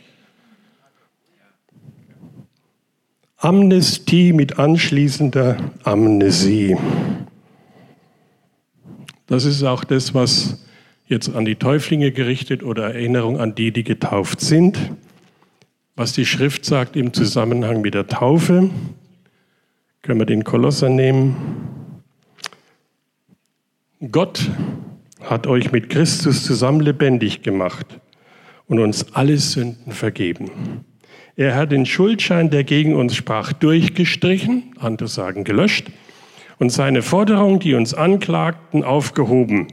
Amnestie 3.37 4.33
mit 4.33 4.59
anschließender 4.59 5.55
Amnesie. 5.85 6.75
Das 9.27 9.45
ist 9.45 9.63
auch 9.63 9.85
das, 9.85 10.13
was 10.13 10.57
jetzt 11.11 11.35
an 11.35 11.45
die 11.45 11.55
Täuflinge 11.55 12.11
gerichtet 12.11 12.63
oder 12.63 12.93
Erinnerung 12.93 13.39
an 13.39 13.53
die, 13.53 13.71
die 13.71 13.83
getauft 13.83 14.41
sind. 14.41 14.79
Was 15.95 16.13
die 16.13 16.25
Schrift 16.25 16.65
sagt 16.65 16.95
im 16.95 17.13
Zusammenhang 17.13 17.81
mit 17.81 17.93
der 17.93 18.07
Taufe, 18.07 18.71
können 20.01 20.19
wir 20.19 20.25
den 20.25 20.43
Kolosser 20.43 20.89
nehmen. 20.89 21.35
Gott 24.09 24.49
hat 25.21 25.45
euch 25.45 25.71
mit 25.71 25.89
Christus 25.89 26.43
zusammen 26.43 26.79
lebendig 26.79 27.43
gemacht 27.43 27.99
und 28.67 28.79
uns 28.79 29.13
alle 29.13 29.37
Sünden 29.37 29.91
vergeben. 29.91 30.49
Er 31.35 31.55
hat 31.55 31.71
den 31.71 31.85
Schuldschein, 31.85 32.49
der 32.49 32.63
gegen 32.63 32.95
uns 32.95 33.15
sprach, 33.15 33.53
durchgestrichen, 33.53 34.73
andere 34.79 35.07
sagen 35.07 35.43
gelöscht, 35.43 35.91
und 36.57 36.71
seine 36.71 37.01
Forderungen, 37.01 37.59
die 37.59 37.73
uns 37.73 37.93
anklagten, 37.93 38.83
aufgehoben. 38.83 39.67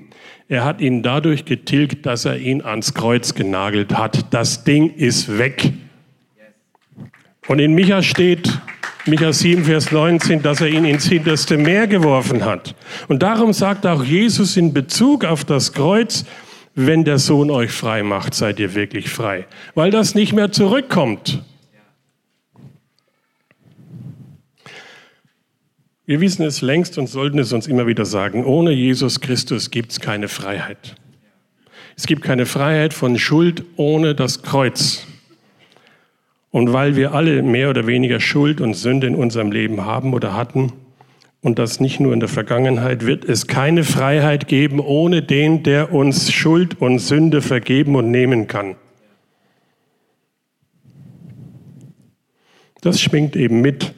Er 0.50 0.64
hat 0.64 0.80
ihn 0.80 1.02
dadurch 1.02 1.44
getilgt, 1.44 2.06
dass 2.06 2.24
er 2.24 2.38
ihn 2.38 2.62
ans 2.62 2.94
Kreuz 2.94 3.34
genagelt 3.34 3.96
hat. 3.96 4.32
Das 4.32 4.64
Ding 4.64 4.94
ist 4.94 5.38
weg. 5.38 5.74
Und 7.48 7.58
in 7.58 7.74
Micha 7.74 8.02
steht, 8.02 8.58
Micha 9.04 9.32
7, 9.32 9.64
Vers 9.64 9.92
19, 9.92 10.42
dass 10.42 10.62
er 10.62 10.68
ihn 10.68 10.86
ins 10.86 11.06
hinterste 11.06 11.58
Meer 11.58 11.86
geworfen 11.86 12.46
hat. 12.46 12.74
Und 13.08 13.22
darum 13.22 13.52
sagt 13.52 13.86
auch 13.86 14.02
Jesus 14.02 14.56
in 14.56 14.72
Bezug 14.72 15.26
auf 15.26 15.44
das 15.44 15.74
Kreuz, 15.74 16.24
wenn 16.74 17.04
der 17.04 17.18
Sohn 17.18 17.50
euch 17.50 17.70
frei 17.70 18.02
macht, 18.02 18.32
seid 18.34 18.58
ihr 18.58 18.74
wirklich 18.74 19.10
frei. 19.10 19.46
Weil 19.74 19.90
das 19.90 20.14
nicht 20.14 20.32
mehr 20.32 20.52
zurückkommt. 20.52 21.42
Wir 26.08 26.22
wissen 26.22 26.46
es 26.46 26.62
längst 26.62 26.96
und 26.96 27.06
sollten 27.06 27.38
es 27.38 27.52
uns 27.52 27.66
immer 27.66 27.86
wieder 27.86 28.06
sagen, 28.06 28.42
ohne 28.46 28.70
Jesus 28.70 29.20
Christus 29.20 29.70
gibt 29.70 29.92
es 29.92 30.00
keine 30.00 30.28
Freiheit. 30.28 30.94
Es 31.98 32.06
gibt 32.06 32.22
keine 32.22 32.46
Freiheit 32.46 32.94
von 32.94 33.18
Schuld 33.18 33.62
ohne 33.76 34.14
das 34.14 34.40
Kreuz. 34.40 35.06
Und 36.50 36.72
weil 36.72 36.96
wir 36.96 37.12
alle 37.12 37.42
mehr 37.42 37.68
oder 37.68 37.86
weniger 37.86 38.20
Schuld 38.20 38.62
und 38.62 38.72
Sünde 38.72 39.06
in 39.06 39.16
unserem 39.16 39.52
Leben 39.52 39.84
haben 39.84 40.14
oder 40.14 40.34
hatten, 40.34 40.72
und 41.42 41.58
das 41.58 41.78
nicht 41.78 42.00
nur 42.00 42.14
in 42.14 42.20
der 42.20 42.30
Vergangenheit, 42.30 43.04
wird 43.04 43.26
es 43.26 43.46
keine 43.46 43.84
Freiheit 43.84 44.48
geben 44.48 44.80
ohne 44.80 45.20
den, 45.20 45.62
der 45.62 45.92
uns 45.92 46.32
Schuld 46.32 46.80
und 46.80 47.00
Sünde 47.00 47.42
vergeben 47.42 47.96
und 47.96 48.10
nehmen 48.10 48.46
kann. 48.46 48.76
Das 52.80 52.98
schwingt 52.98 53.36
eben 53.36 53.60
mit 53.60 53.92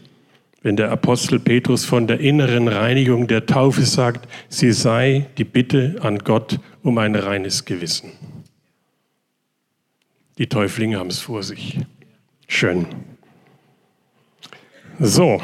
wenn 0.62 0.77
der 0.77 0.90
Apostel 0.90 1.38
Petrus 1.38 1.85
von 1.85 2.07
der 2.07 2.20
inneren 2.20 2.68
Reinigung 2.68 3.27
der 3.27 3.46
Taufe 3.46 3.85
sagt, 3.85 4.29
sie 4.49 4.73
sei 4.73 5.27
die 5.38 5.44
Bitte 5.44 5.96
an 6.03 6.18
Gott 6.18 6.61
um 6.83 6.99
ein 6.99 7.14
reines 7.14 7.64
Gewissen. 7.64 8.12
Die 10.38 10.49
Täuflinge 10.49 10.99
haben 10.99 11.11
es 11.11 11.18
vor 11.18 11.42
sich. 11.42 11.79
Schön. 12.46 12.87
So. 14.99 15.40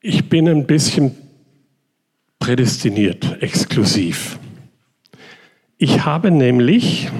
Ich 0.00 0.28
bin 0.28 0.48
ein 0.48 0.66
bisschen 0.66 1.16
prädestiniert, 2.38 3.42
exklusiv. 3.42 4.38
Ich 5.78 6.04
habe 6.04 6.30
nämlich 6.30 7.10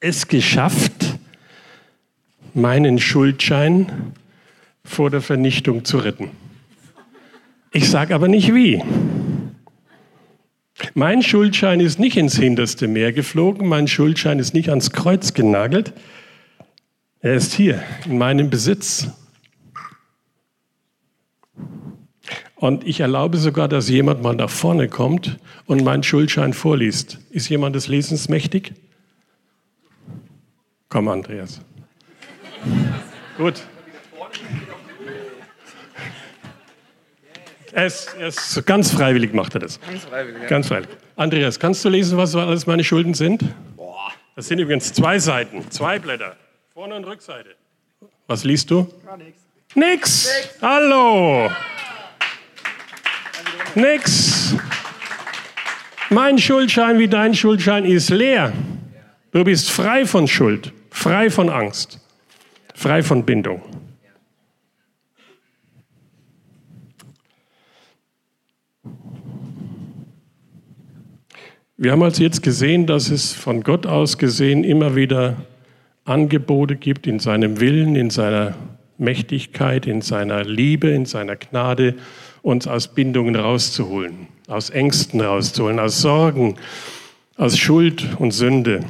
es 0.00 0.26
geschafft, 0.26 1.09
meinen 2.54 2.98
Schuldschein 2.98 4.12
vor 4.84 5.10
der 5.10 5.20
Vernichtung 5.20 5.84
zu 5.84 5.98
retten. 5.98 6.30
Ich 7.72 7.88
sage 7.88 8.14
aber 8.14 8.28
nicht 8.28 8.54
wie. 8.54 8.82
Mein 10.94 11.22
Schuldschein 11.22 11.80
ist 11.80 11.98
nicht 11.98 12.16
ins 12.16 12.36
hinterste 12.36 12.88
Meer 12.88 13.12
geflogen, 13.12 13.68
mein 13.68 13.86
Schuldschein 13.86 14.38
ist 14.38 14.54
nicht 14.54 14.70
ans 14.70 14.90
Kreuz 14.90 15.34
genagelt. 15.34 15.92
Er 17.20 17.34
ist 17.34 17.52
hier, 17.52 17.82
in 18.06 18.18
meinem 18.18 18.48
Besitz. 18.48 19.08
Und 22.56 22.86
ich 22.86 23.00
erlaube 23.00 23.38
sogar, 23.38 23.68
dass 23.68 23.88
jemand 23.88 24.22
mal 24.22 24.34
nach 24.34 24.50
vorne 24.50 24.88
kommt 24.88 25.38
und 25.66 25.84
meinen 25.84 26.02
Schuldschein 26.02 26.52
vorliest. 26.52 27.18
Ist 27.30 27.48
jemand 27.48 27.76
des 27.76 27.88
Lesens 27.88 28.28
mächtig? 28.28 28.72
Komm, 30.88 31.08
Andreas. 31.08 31.60
Gut. 33.40 33.62
Er 37.72 37.86
ist, 37.86 38.14
er 38.18 38.26
ist, 38.26 38.66
ganz 38.66 38.90
freiwillig 38.90 39.32
macht 39.32 39.54
er 39.54 39.60
das. 39.60 39.80
Ganz 39.80 40.04
freiwillig. 40.04 40.42
Ja. 40.42 40.48
Ganz 40.48 40.68
freiwillig. 40.68 40.94
Andreas, 41.16 41.58
kannst 41.58 41.82
du 41.82 41.88
lesen, 41.88 42.18
was 42.18 42.36
alles 42.36 42.66
meine 42.66 42.84
Schulden 42.84 43.14
sind? 43.14 43.42
Boah. 43.76 44.12
Das 44.36 44.48
sind 44.48 44.58
übrigens 44.58 44.92
zwei 44.92 45.18
Seiten, 45.18 45.70
zwei 45.70 45.98
Blätter, 45.98 46.36
Vorne- 46.74 46.96
und 46.96 47.04
Rückseite. 47.04 47.54
Was 48.26 48.44
liest 48.44 48.70
du? 48.70 48.86
Gar 49.06 49.16
nichts. 49.16 49.40
Nix. 49.74 50.28
nix. 50.28 50.60
Hallo. 50.60 51.50
Nix. 53.74 54.54
Mein 56.10 56.36
Schuldschein 56.36 56.98
wie 56.98 57.08
dein 57.08 57.34
Schuldschein 57.34 57.86
ist 57.86 58.10
leer. 58.10 58.52
Du 59.32 59.44
bist 59.44 59.70
frei 59.70 60.04
von 60.04 60.28
Schuld, 60.28 60.74
frei 60.90 61.30
von 61.30 61.48
Angst 61.48 62.00
frei 62.80 63.02
von 63.02 63.26
Bindung. 63.26 63.60
Wir 71.76 71.92
haben 71.92 72.02
also 72.02 72.22
jetzt 72.22 72.42
gesehen, 72.42 72.86
dass 72.86 73.10
es 73.10 73.34
von 73.34 73.62
Gott 73.62 73.84
aus 73.84 74.16
gesehen 74.16 74.64
immer 74.64 74.96
wieder 74.96 75.36
Angebote 76.06 76.74
gibt 76.74 77.06
in 77.06 77.18
seinem 77.18 77.60
Willen, 77.60 77.96
in 77.96 78.08
seiner 78.08 78.54
Mächtigkeit, 78.96 79.86
in 79.86 80.00
seiner 80.00 80.42
Liebe, 80.44 80.88
in 80.88 81.04
seiner 81.04 81.36
Gnade, 81.36 81.96
uns 82.40 82.66
aus 82.66 82.88
Bindungen 82.88 83.36
rauszuholen, 83.36 84.28
aus 84.48 84.70
Ängsten 84.70 85.20
rauszuholen, 85.20 85.78
aus 85.78 86.00
Sorgen, 86.00 86.56
aus 87.36 87.58
Schuld 87.58 88.16
und 88.18 88.30
Sünde. 88.30 88.86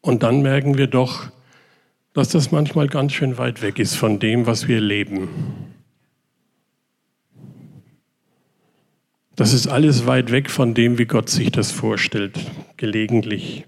Und 0.00 0.22
dann 0.22 0.40
merken 0.42 0.78
wir 0.78 0.86
doch, 0.86 1.32
dass 2.12 2.28
das 2.28 2.50
manchmal 2.52 2.88
ganz 2.88 3.12
schön 3.12 3.38
weit 3.38 3.62
weg 3.62 3.78
ist 3.78 3.94
von 3.94 4.18
dem, 4.18 4.46
was 4.46 4.68
wir 4.68 4.80
leben. 4.80 5.28
Das 9.34 9.54
ist 9.54 9.66
alles 9.66 10.06
weit 10.06 10.30
weg 10.30 10.50
von 10.50 10.74
dem, 10.74 10.98
wie 10.98 11.06
Gott 11.06 11.30
sich 11.30 11.50
das 11.50 11.72
vorstellt, 11.72 12.38
gelegentlich. 12.76 13.64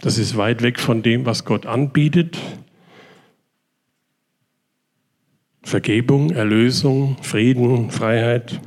Das 0.00 0.16
ist 0.16 0.36
weit 0.36 0.62
weg 0.62 0.80
von 0.80 1.02
dem, 1.02 1.26
was 1.26 1.44
Gott 1.44 1.66
anbietet. 1.66 2.38
Vergebung, 5.62 6.30
Erlösung, 6.30 7.18
Frieden, 7.22 7.90
Freiheit, 7.90 8.60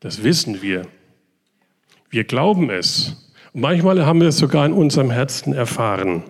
das 0.00 0.22
wissen 0.22 0.60
wir. 0.60 0.86
Wir 2.10 2.24
glauben 2.24 2.70
es. 2.70 3.32
Und 3.52 3.62
manchmal 3.62 4.04
haben 4.04 4.20
wir 4.20 4.28
es 4.28 4.38
sogar 4.38 4.66
in 4.66 4.74
unserem 4.74 5.10
Herzen 5.10 5.54
erfahren. 5.54 6.22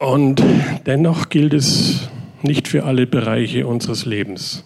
Und 0.00 0.42
dennoch 0.86 1.28
gilt 1.28 1.52
es 1.52 2.08
nicht 2.40 2.68
für 2.68 2.84
alle 2.84 3.06
Bereiche 3.06 3.66
unseres 3.66 4.06
Lebens. 4.06 4.64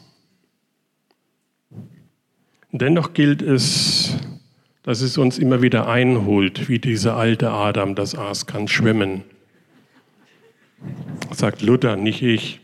Dennoch 2.71 3.15
gilt 3.15 3.43
es, 3.43 4.17
dass 4.85 5.01
es 5.01 5.19
uns 5.19 5.39
immer 5.39 5.61
wieder 5.61 5.89
einholt, 5.89 6.69
wie 6.69 6.79
dieser 6.79 7.17
alte 7.17 7.51
Adam, 7.51 7.97
das 7.97 8.15
Aas 8.15 8.47
kann 8.47 8.69
schwimmen. 8.69 9.25
Sagt 11.33 11.63
Luther, 11.63 11.97
nicht 11.97 12.23
ich. 12.23 12.61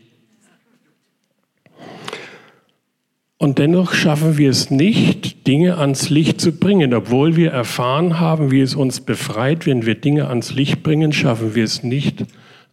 Und 3.37 3.59
dennoch 3.59 3.93
schaffen 3.93 4.37
wir 4.37 4.49
es 4.49 4.71
nicht, 4.71 5.45
Dinge 5.45 5.77
ans 5.77 6.09
Licht 6.09 6.39
zu 6.39 6.53
bringen. 6.53 6.93
Obwohl 6.93 7.35
wir 7.35 7.51
erfahren 7.51 8.17
haben, 8.21 8.49
wie 8.49 8.61
es 8.61 8.75
uns 8.75 9.01
befreit, 9.01 9.65
wenn 9.65 9.85
wir 9.85 9.95
Dinge 9.95 10.29
ans 10.29 10.53
Licht 10.53 10.83
bringen, 10.83 11.11
schaffen 11.11 11.53
wir 11.53 11.65
es 11.65 11.83
nicht, 11.83 12.23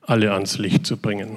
alle 0.08 0.32
ans 0.32 0.58
Licht 0.58 0.86
zu 0.86 0.96
bringen. 0.96 1.36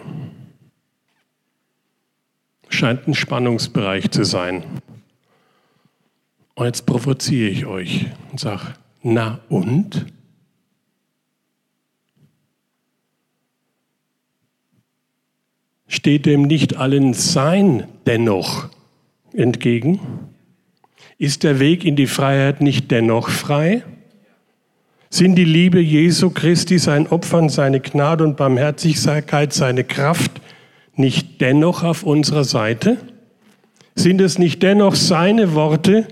Scheint 2.69 3.05
ein 3.07 3.13
Spannungsbereich 3.13 4.11
zu 4.11 4.23
sein. 4.23 4.63
Und 6.55 6.65
jetzt 6.65 6.85
provoziere 6.85 7.49
ich 7.49 7.65
euch 7.65 8.05
und 8.31 8.39
sage, 8.39 8.73
na 9.03 9.41
und? 9.49 10.05
Steht 15.87 16.25
dem 16.25 16.43
nicht 16.43 16.77
allen 16.77 17.13
Sein 17.13 17.87
dennoch 18.05 18.69
entgegen? 19.33 19.99
Ist 21.17 21.43
der 21.43 21.59
Weg 21.59 21.83
in 21.83 21.97
die 21.97 22.07
Freiheit 22.07 22.61
nicht 22.61 22.89
dennoch 22.89 23.29
frei? 23.29 23.83
Sind 25.13 25.35
die 25.35 25.43
Liebe 25.43 25.81
Jesu 25.81 26.29
Christi, 26.29 26.79
sein 26.79 27.05
Opfer 27.05 27.39
und 27.39 27.49
seine 27.49 27.81
Gnade 27.81 28.23
und 28.23 28.37
Barmherzigkeit, 28.37 29.51
seine 29.51 29.83
Kraft 29.83 30.31
nicht 30.95 31.41
dennoch 31.41 31.83
auf 31.83 32.03
unserer 32.03 32.45
Seite? 32.45 32.95
Sind 33.93 34.21
es 34.21 34.39
nicht 34.39 34.63
dennoch 34.63 34.95
seine 34.95 35.53
Worte, 35.53 36.07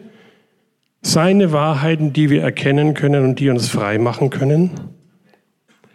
seine 1.01 1.53
Wahrheiten, 1.53 2.11
die 2.11 2.29
wir 2.29 2.41
erkennen 2.41 2.93
können 2.93 3.23
und 3.23 3.39
die 3.39 3.49
uns 3.49 3.69
frei 3.69 3.97
machen 3.99 4.29
können? 4.29 4.71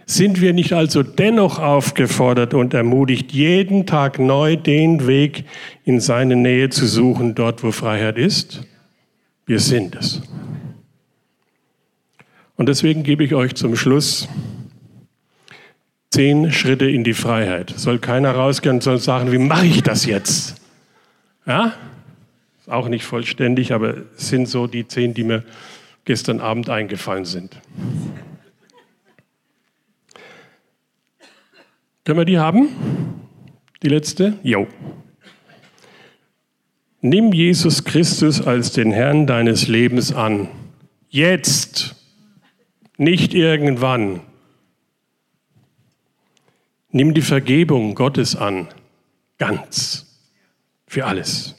Sind 0.07 0.41
wir 0.41 0.55
nicht 0.55 0.73
also 0.73 1.03
dennoch 1.03 1.59
aufgefordert 1.59 2.55
und 2.55 2.73
ermutigt, 2.73 3.33
jeden 3.33 3.85
Tag 3.85 4.19
neu 4.19 4.57
den 4.57 5.07
Weg 5.07 5.45
in 5.85 6.01
seine 6.01 6.37
Nähe 6.37 6.71
zu 6.71 6.87
suchen, 6.87 7.35
dort 7.35 7.63
wo 7.63 7.71
Freiheit 7.71 8.17
ist? 8.17 8.63
Wir 9.45 9.61
sind 9.61 9.95
es. 9.95 10.23
Und 12.57 12.69
deswegen 12.69 13.03
gebe 13.03 13.25
ich 13.25 13.35
euch 13.35 13.55
zum 13.55 13.77
Schluss 13.77 14.29
zehn 16.11 16.53
Schritte 16.53 16.89
in 16.89 17.03
die 17.03 17.15
Freiheit. 17.15 17.75
Soll 17.77 17.99
keiner 17.99 18.33
rausgehen 18.33 18.77
und 18.77 18.83
soll 18.83 18.99
sagen, 18.99 19.33
wie 19.33 19.39
mache 19.39 19.67
ich 19.67 19.83
das 19.83 20.07
jetzt? 20.07 20.61
Ja? 21.47 21.75
Auch 22.67 22.89
nicht 22.89 23.05
vollständig, 23.05 23.73
aber 23.73 23.97
es 24.17 24.29
sind 24.29 24.49
so 24.49 24.67
die 24.67 24.87
zehn, 24.87 25.13
die 25.13 25.25
mir 25.25 25.43
gestern 26.05 26.41
Abend 26.41 26.71
eingefallen 26.71 27.25
sind. 27.25 27.57
Können 32.05 32.19
wir 32.19 32.25
die 32.25 32.39
haben? 32.39 32.69
Die 33.83 33.89
letzte? 33.89 34.39
Jo. 34.43 34.69
Nimm 37.01 37.33
Jesus 37.33 37.85
Christus 37.85 38.41
als 38.41 38.73
den 38.73 38.93
Herrn 38.93 39.27
deines 39.27 39.69
Lebens 39.69 40.13
an. 40.13 40.49
Jetzt, 41.09 41.97
nicht 42.97 43.35
irgendwann. 43.35 44.21
Nimm 46.91 47.15
die 47.15 47.23
Vergebung 47.23 47.95
Gottes 47.95 48.37
an. 48.37 48.69
Ganz. 49.39 50.07
Für 50.87 51.07
alles. 51.07 51.57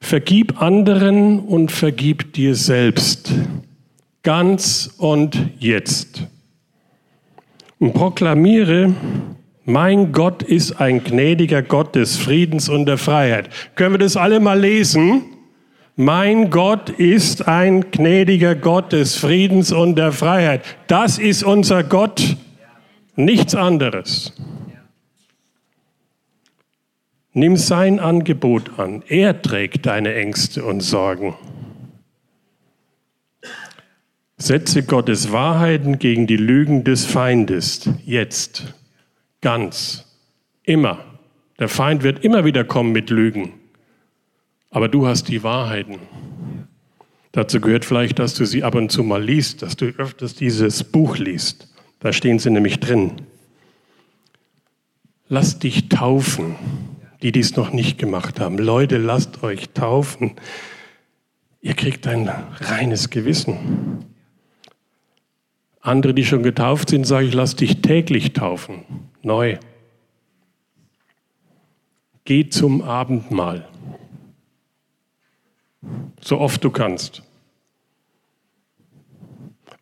Vergib 0.00 0.60
anderen 0.62 1.40
und 1.40 1.72
vergib 1.72 2.32
dir 2.34 2.54
selbst. 2.54 3.32
Ganz 4.22 4.94
und 4.98 5.50
jetzt. 5.58 6.28
Und 7.80 7.94
proklamiere, 7.94 8.94
mein 9.64 10.12
Gott 10.12 10.44
ist 10.44 10.80
ein 10.80 11.02
gnädiger 11.02 11.62
Gott 11.62 11.96
des 11.96 12.16
Friedens 12.16 12.68
und 12.68 12.86
der 12.86 12.98
Freiheit. 12.98 13.50
Können 13.74 13.94
wir 13.94 13.98
das 13.98 14.16
alle 14.16 14.38
mal 14.38 14.60
lesen? 14.60 15.22
Mein 15.96 16.48
Gott 16.48 16.88
ist 16.88 17.46
ein 17.46 17.90
gnädiger 17.90 18.54
Gott 18.54 18.92
des 18.92 19.16
Friedens 19.16 19.72
und 19.72 19.96
der 19.96 20.12
Freiheit. 20.12 20.64
Das 20.86 21.18
ist 21.18 21.42
unser 21.42 21.84
Gott, 21.84 22.36
nichts 23.14 23.54
anderes. 23.54 24.32
Nimm 27.34 27.56
sein 27.56 28.00
Angebot 28.00 28.78
an. 28.78 29.02
Er 29.08 29.42
trägt 29.42 29.86
deine 29.86 30.14
Ängste 30.14 30.64
und 30.64 30.80
Sorgen. 30.80 31.34
Setze 34.38 34.82
Gottes 34.82 35.30
Wahrheiten 35.30 35.98
gegen 35.98 36.26
die 36.26 36.36
Lügen 36.36 36.84
des 36.84 37.04
Feindes. 37.04 37.88
Jetzt. 38.04 38.74
Ganz. 39.40 40.04
Immer. 40.62 41.04
Der 41.58 41.68
Feind 41.68 42.02
wird 42.02 42.24
immer 42.24 42.44
wieder 42.44 42.64
kommen 42.64 42.92
mit 42.92 43.10
Lügen. 43.10 43.61
Aber 44.72 44.88
du 44.88 45.06
hast 45.06 45.28
die 45.28 45.44
Wahrheiten. 45.44 46.00
Dazu 47.30 47.60
gehört 47.60 47.84
vielleicht, 47.84 48.18
dass 48.18 48.34
du 48.34 48.44
sie 48.44 48.64
ab 48.64 48.74
und 48.74 48.90
zu 48.90 49.04
mal 49.04 49.22
liest, 49.22 49.62
dass 49.62 49.76
du 49.76 49.86
öfters 49.86 50.34
dieses 50.34 50.82
Buch 50.82 51.16
liest. 51.16 51.72
Da 52.00 52.12
stehen 52.12 52.40
sie 52.40 52.50
nämlich 52.50 52.80
drin. 52.80 53.12
Lass 55.28 55.60
dich 55.60 55.88
taufen 55.88 56.56
die 57.22 57.32
dies 57.32 57.56
noch 57.56 57.72
nicht 57.72 57.98
gemacht 57.98 58.40
haben. 58.40 58.58
Leute, 58.58 58.98
lasst 58.98 59.42
euch 59.42 59.70
taufen. 59.70 60.32
Ihr 61.60 61.74
kriegt 61.74 62.06
ein 62.06 62.28
reines 62.28 63.10
Gewissen. 63.10 64.04
Andere, 65.80 66.14
die 66.14 66.24
schon 66.24 66.42
getauft 66.42 66.90
sind, 66.90 67.06
sage 67.06 67.26
ich, 67.26 67.34
lass 67.34 67.56
dich 67.56 67.80
täglich 67.80 68.32
taufen. 68.32 68.84
Neu. 69.22 69.58
Geh 72.24 72.48
zum 72.48 72.82
Abendmahl. 72.82 73.68
So 76.20 76.38
oft 76.38 76.62
du 76.64 76.70
kannst. 76.70 77.22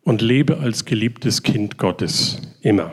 Und 0.03 0.21
lebe 0.21 0.57
als 0.57 0.85
geliebtes 0.85 1.43
Kind 1.43 1.77
Gottes. 1.77 2.41
Immer. 2.61 2.89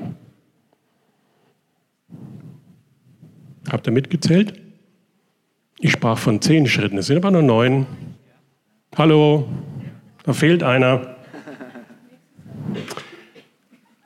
Habt 3.71 3.87
ihr 3.87 3.93
mitgezählt? 3.93 4.61
Ich 5.79 5.93
sprach 5.93 6.19
von 6.19 6.41
zehn 6.41 6.67
Schritten, 6.67 6.99
es 6.99 7.07
sind 7.07 7.19
aber 7.19 7.31
nur 7.31 7.43
neun. 7.43 7.87
Hallo, 8.97 9.49
da 10.25 10.33
fehlt 10.33 10.63
einer. 10.63 11.17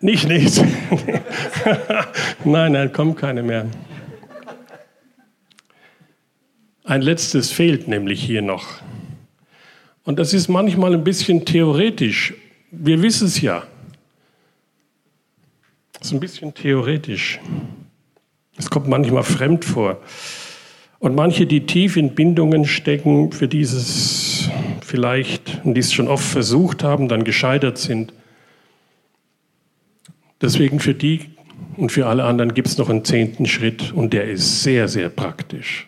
Nicht 0.00 0.28
nichts. 0.28 0.60
nein, 2.44 2.72
nein, 2.72 2.92
kommt 2.92 3.16
keine 3.16 3.42
mehr. 3.42 3.66
Ein 6.92 7.00
letztes 7.00 7.50
fehlt 7.50 7.88
nämlich 7.88 8.22
hier 8.22 8.42
noch. 8.42 8.66
Und 10.04 10.18
das 10.18 10.34
ist 10.34 10.48
manchmal 10.48 10.92
ein 10.92 11.02
bisschen 11.02 11.46
theoretisch. 11.46 12.34
Wir 12.70 13.00
wissen 13.00 13.28
es 13.28 13.40
ja. 13.40 13.62
Das 15.94 16.08
ist 16.08 16.12
ein 16.12 16.20
bisschen 16.20 16.52
theoretisch. 16.52 17.40
Es 18.58 18.68
kommt 18.68 18.88
manchmal 18.88 19.22
fremd 19.22 19.64
vor. 19.64 20.02
Und 20.98 21.14
manche, 21.14 21.46
die 21.46 21.64
tief 21.64 21.96
in 21.96 22.14
Bindungen 22.14 22.66
stecken, 22.66 23.32
für 23.32 23.48
dieses 23.48 24.50
vielleicht, 24.82 25.62
und 25.64 25.72
die 25.72 25.80
es 25.80 25.94
schon 25.94 26.08
oft 26.08 26.26
versucht 26.26 26.84
haben, 26.84 27.08
dann 27.08 27.24
gescheitert 27.24 27.78
sind. 27.78 28.12
Deswegen 30.42 30.78
für 30.78 30.92
die 30.92 31.30
und 31.78 31.90
für 31.90 32.06
alle 32.06 32.24
anderen 32.24 32.52
gibt 32.52 32.68
es 32.68 32.76
noch 32.76 32.90
einen 32.90 33.06
zehnten 33.06 33.46
Schritt 33.46 33.94
und 33.94 34.12
der 34.12 34.24
ist 34.24 34.62
sehr, 34.62 34.88
sehr 34.88 35.08
praktisch. 35.08 35.86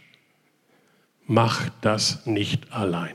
Mach 1.26 1.68
das 1.80 2.26
nicht 2.26 2.72
allein. 2.72 3.14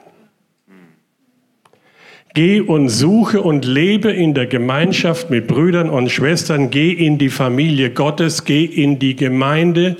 Geh 2.33 2.61
und 2.61 2.89
suche 2.89 3.41
und 3.41 3.65
lebe 3.65 4.11
in 4.11 4.33
der 4.33 4.45
Gemeinschaft 4.45 5.29
mit 5.29 5.47
Brüdern 5.47 5.89
und 5.89 6.09
Schwestern. 6.09 6.69
Geh 6.69 6.91
in 6.91 7.17
die 7.17 7.29
Familie 7.29 7.89
Gottes, 7.89 8.45
geh 8.45 8.65
in 8.65 8.99
die 8.99 9.15
Gemeinde, 9.15 9.97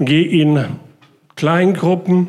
geh 0.00 0.22
in 0.22 0.64
Kleingruppen. 1.34 2.28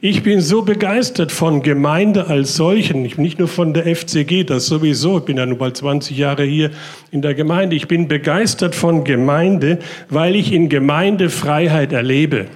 Ich 0.00 0.24
bin 0.24 0.40
so 0.40 0.62
begeistert 0.62 1.30
von 1.30 1.62
Gemeinde 1.62 2.26
als 2.26 2.56
solchen, 2.56 3.02
nicht 3.02 3.38
nur 3.38 3.46
von 3.46 3.72
der 3.72 3.84
FCG, 3.94 4.42
das 4.44 4.66
sowieso, 4.66 5.18
ich 5.18 5.24
bin 5.24 5.36
ja 5.36 5.46
nun 5.46 5.58
bald 5.58 5.76
20 5.76 6.16
Jahre 6.18 6.44
hier 6.44 6.70
in 7.12 7.22
der 7.22 7.34
Gemeinde. 7.34 7.76
Ich 7.76 7.86
bin 7.86 8.08
begeistert 8.08 8.74
von 8.74 9.04
Gemeinde, 9.04 9.78
weil 10.08 10.34
ich 10.34 10.52
in 10.52 10.68
Gemeinde 10.68 11.30
Freiheit 11.30 11.92
erlebe. 11.92 12.46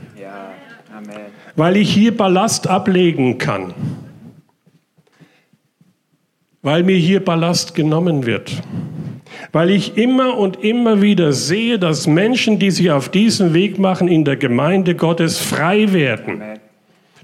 Ja. 1.56 1.64
Weil 1.64 1.76
ich 1.76 1.92
hier 1.92 2.16
Ballast 2.16 2.66
ablegen 2.66 3.38
kann 3.38 3.74
weil 6.62 6.84
mir 6.84 6.96
hier 6.96 7.24
Ballast 7.24 7.74
genommen 7.74 8.24
wird. 8.24 8.52
Weil 9.50 9.70
ich 9.70 9.98
immer 9.98 10.38
und 10.38 10.62
immer 10.62 11.02
wieder 11.02 11.32
sehe, 11.32 11.78
dass 11.78 12.06
Menschen, 12.06 12.58
die 12.58 12.70
sich 12.70 12.90
auf 12.90 13.08
diesen 13.08 13.52
Weg 13.52 13.78
machen, 13.78 14.08
in 14.08 14.24
der 14.24 14.36
Gemeinde 14.36 14.94
Gottes 14.94 15.38
frei 15.38 15.92
werden. 15.92 16.42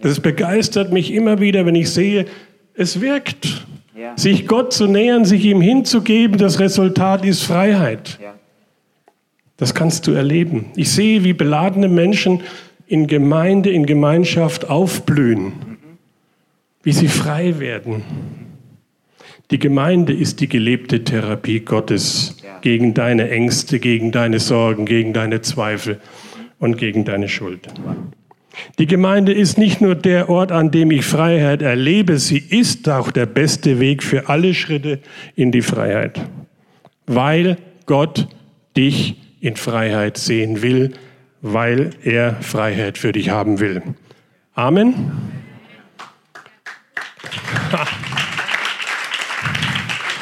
Das 0.02 0.20
begeistert 0.20 0.92
mich 0.92 1.12
immer 1.12 1.40
wieder, 1.40 1.64
wenn 1.64 1.74
ich 1.74 1.90
sehe, 1.90 2.26
es 2.74 3.00
wirkt. 3.00 3.64
Sich 4.16 4.46
Gott 4.46 4.72
zu 4.72 4.86
nähern, 4.86 5.24
sich 5.24 5.44
ihm 5.44 5.60
hinzugeben, 5.60 6.38
das 6.38 6.60
Resultat 6.60 7.24
ist 7.24 7.42
Freiheit. 7.42 8.18
Das 9.56 9.74
kannst 9.74 10.06
du 10.06 10.12
erleben. 10.12 10.66
Ich 10.76 10.92
sehe, 10.92 11.24
wie 11.24 11.32
beladene 11.32 11.88
Menschen 11.88 12.42
in 12.88 13.06
Gemeinde, 13.06 13.70
in 13.70 13.86
Gemeinschaft 13.86 14.68
aufblühen, 14.68 15.52
wie 16.82 16.92
sie 16.92 17.08
frei 17.08 17.58
werden. 17.58 18.02
Die 19.50 19.58
Gemeinde 19.58 20.12
ist 20.12 20.40
die 20.40 20.48
gelebte 20.48 21.04
Therapie 21.04 21.60
Gottes 21.60 22.36
gegen 22.62 22.94
deine 22.94 23.30
Ängste, 23.30 23.78
gegen 23.78 24.10
deine 24.10 24.40
Sorgen, 24.40 24.86
gegen 24.86 25.12
deine 25.12 25.42
Zweifel 25.42 26.00
und 26.58 26.76
gegen 26.76 27.04
deine 27.04 27.28
Schuld. 27.28 27.68
Die 28.78 28.86
Gemeinde 28.86 29.32
ist 29.32 29.56
nicht 29.56 29.80
nur 29.80 29.94
der 29.94 30.28
Ort, 30.28 30.50
an 30.50 30.70
dem 30.70 30.90
ich 30.90 31.04
Freiheit 31.04 31.62
erlebe, 31.62 32.18
sie 32.18 32.38
ist 32.38 32.88
auch 32.88 33.10
der 33.10 33.26
beste 33.26 33.80
Weg 33.80 34.02
für 34.02 34.28
alle 34.28 34.54
Schritte 34.54 34.98
in 35.36 35.52
die 35.52 35.62
Freiheit, 35.62 36.20
weil 37.06 37.58
Gott 37.86 38.28
dich 38.76 39.16
in 39.40 39.56
Freiheit 39.56 40.18
sehen 40.18 40.62
will, 40.62 40.92
weil 41.40 41.90
er 42.02 42.34
Freiheit 42.42 42.98
für 42.98 43.12
dich 43.12 43.30
haben 43.30 43.60
will. 43.60 43.82
Amen. 44.54 45.12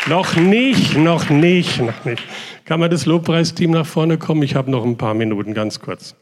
Noch 0.08 0.36
nicht, 0.36 0.96
noch 0.96 1.30
nicht, 1.30 1.80
noch 1.80 2.04
nicht. 2.04 2.22
Kann 2.64 2.78
man 2.78 2.90
das 2.90 3.06
Lobpreisteam 3.06 3.72
nach 3.72 3.86
vorne 3.86 4.18
kommen? 4.18 4.42
Ich 4.44 4.54
habe 4.54 4.70
noch 4.70 4.84
ein 4.84 4.96
paar 4.96 5.14
Minuten, 5.14 5.52
ganz 5.52 5.80
kurz. 5.80 6.14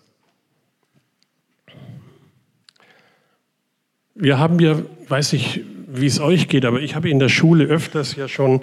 Wir 4.15 4.39
haben 4.39 4.59
ja, 4.59 4.79
weiß 5.09 5.35
ich, 5.35 5.61
wie 5.87 6.07
es 6.07 6.19
euch 6.19 6.49
geht, 6.49 6.65
aber 6.65 6.81
ich 6.81 6.95
habe 6.95 7.11
in 7.11 7.19
der 7.19 7.29
Schule 7.29 7.65
öfters 7.65 8.17
ja 8.17 8.27
schon 8.27 8.63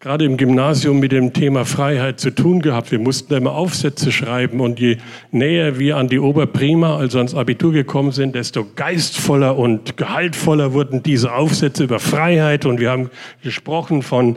gerade 0.00 0.24
im 0.24 0.36
Gymnasium 0.36 1.00
mit 1.00 1.12
dem 1.12 1.32
Thema 1.32 1.64
Freiheit 1.64 2.20
zu 2.20 2.30
tun 2.30 2.60
gehabt. 2.60 2.90
Wir 2.90 2.98
mussten 2.98 3.30
da 3.30 3.38
immer 3.38 3.52
Aufsätze 3.54 4.12
schreiben 4.12 4.60
und 4.60 4.78
je 4.78 4.98
näher 5.30 5.78
wir 5.78 5.96
an 5.96 6.08
die 6.08 6.18
Oberprima, 6.18 6.96
also 6.96 7.18
ans 7.18 7.34
Abitur 7.34 7.72
gekommen 7.72 8.12
sind, 8.12 8.34
desto 8.34 8.66
geistvoller 8.76 9.56
und 9.56 9.96
gehaltvoller 9.96 10.72
wurden 10.74 11.02
diese 11.02 11.32
Aufsätze 11.32 11.84
über 11.84 12.00
Freiheit 12.00 12.66
und 12.66 12.80
wir 12.80 12.90
haben 12.90 13.10
gesprochen 13.42 14.02
von 14.02 14.36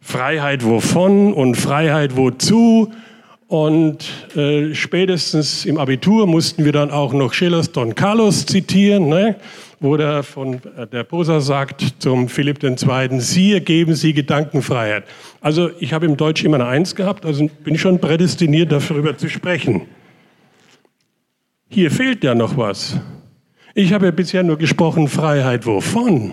Freiheit 0.00 0.64
wovon 0.64 1.32
und 1.32 1.56
Freiheit 1.56 2.16
wozu. 2.16 2.90
Und 3.46 4.04
äh, 4.36 4.74
spätestens 4.74 5.64
im 5.64 5.78
Abitur 5.78 6.26
mussten 6.26 6.64
wir 6.64 6.72
dann 6.72 6.90
auch 6.90 7.14
noch 7.14 7.32
Schillers 7.32 7.72
Don 7.72 7.94
Carlos 7.94 8.44
zitieren. 8.44 9.08
Ne? 9.08 9.36
Wo 9.80 9.96
der, 9.96 10.22
von, 10.22 10.60
äh, 10.76 10.86
der 10.86 11.04
Poser 11.04 11.40
sagt 11.40 11.94
zum 11.98 12.28
Philipp 12.28 12.62
II., 12.62 13.20
siehe, 13.20 13.60
geben 13.60 13.94
Sie 13.94 14.12
Gedankenfreiheit. 14.12 15.04
Also 15.40 15.70
ich 15.78 15.92
habe 15.92 16.06
im 16.06 16.16
Deutsch 16.16 16.44
immer 16.44 16.56
eine 16.56 16.66
Eins 16.66 16.94
gehabt, 16.94 17.24
also 17.24 17.48
bin 17.64 17.78
schon 17.78 18.00
prädestiniert, 18.00 18.72
darüber 18.72 19.16
zu 19.16 19.28
sprechen. 19.28 19.82
Hier 21.68 21.90
fehlt 21.90 22.24
ja 22.24 22.34
noch 22.34 22.56
was. 22.56 22.98
Ich 23.74 23.92
habe 23.92 24.06
ja 24.06 24.10
bisher 24.10 24.42
nur 24.42 24.58
gesprochen, 24.58 25.08
Freiheit 25.08 25.66
wovon? 25.66 26.32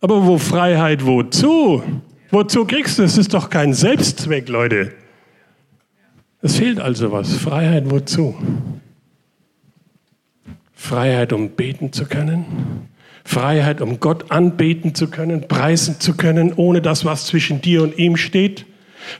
Aber 0.00 0.26
wo 0.26 0.38
Freiheit 0.38 1.06
wozu? 1.06 1.82
Wozu 2.30 2.64
kriegst 2.64 2.98
du? 2.98 3.02
Es 3.02 3.18
ist 3.18 3.34
doch 3.34 3.50
kein 3.50 3.74
Selbstzweck, 3.74 4.48
Leute. 4.48 4.92
Es 6.40 6.56
fehlt 6.56 6.80
also 6.80 7.12
was. 7.12 7.34
Freiheit 7.36 7.88
wozu? 7.88 8.34
Freiheit, 10.82 11.32
um 11.32 11.50
beten 11.50 11.92
zu 11.92 12.06
können. 12.06 12.88
Freiheit, 13.24 13.80
um 13.80 14.00
Gott 14.00 14.32
anbeten 14.32 14.96
zu 14.96 15.08
können, 15.08 15.46
preisen 15.46 16.00
zu 16.00 16.16
können, 16.16 16.52
ohne 16.56 16.82
das, 16.82 17.04
was 17.04 17.26
zwischen 17.26 17.60
dir 17.62 17.84
und 17.84 17.96
ihm 17.98 18.16
steht. 18.16 18.66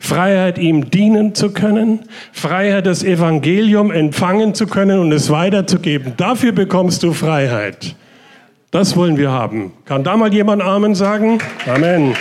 Freiheit, 0.00 0.58
ihm 0.58 0.90
dienen 0.90 1.36
zu 1.36 1.52
können. 1.52 2.00
Freiheit, 2.32 2.86
das 2.86 3.04
Evangelium 3.04 3.92
empfangen 3.92 4.54
zu 4.54 4.66
können 4.66 4.98
und 4.98 5.12
es 5.12 5.30
weiterzugeben. 5.30 6.14
Dafür 6.16 6.50
bekommst 6.50 7.04
du 7.04 7.12
Freiheit. 7.12 7.94
Das 8.72 8.96
wollen 8.96 9.16
wir 9.16 9.30
haben. 9.30 9.72
Kann 9.84 10.02
da 10.02 10.16
mal 10.16 10.34
jemand 10.34 10.62
Amen 10.62 10.96
sagen? 10.96 11.38
Amen. 11.72 12.16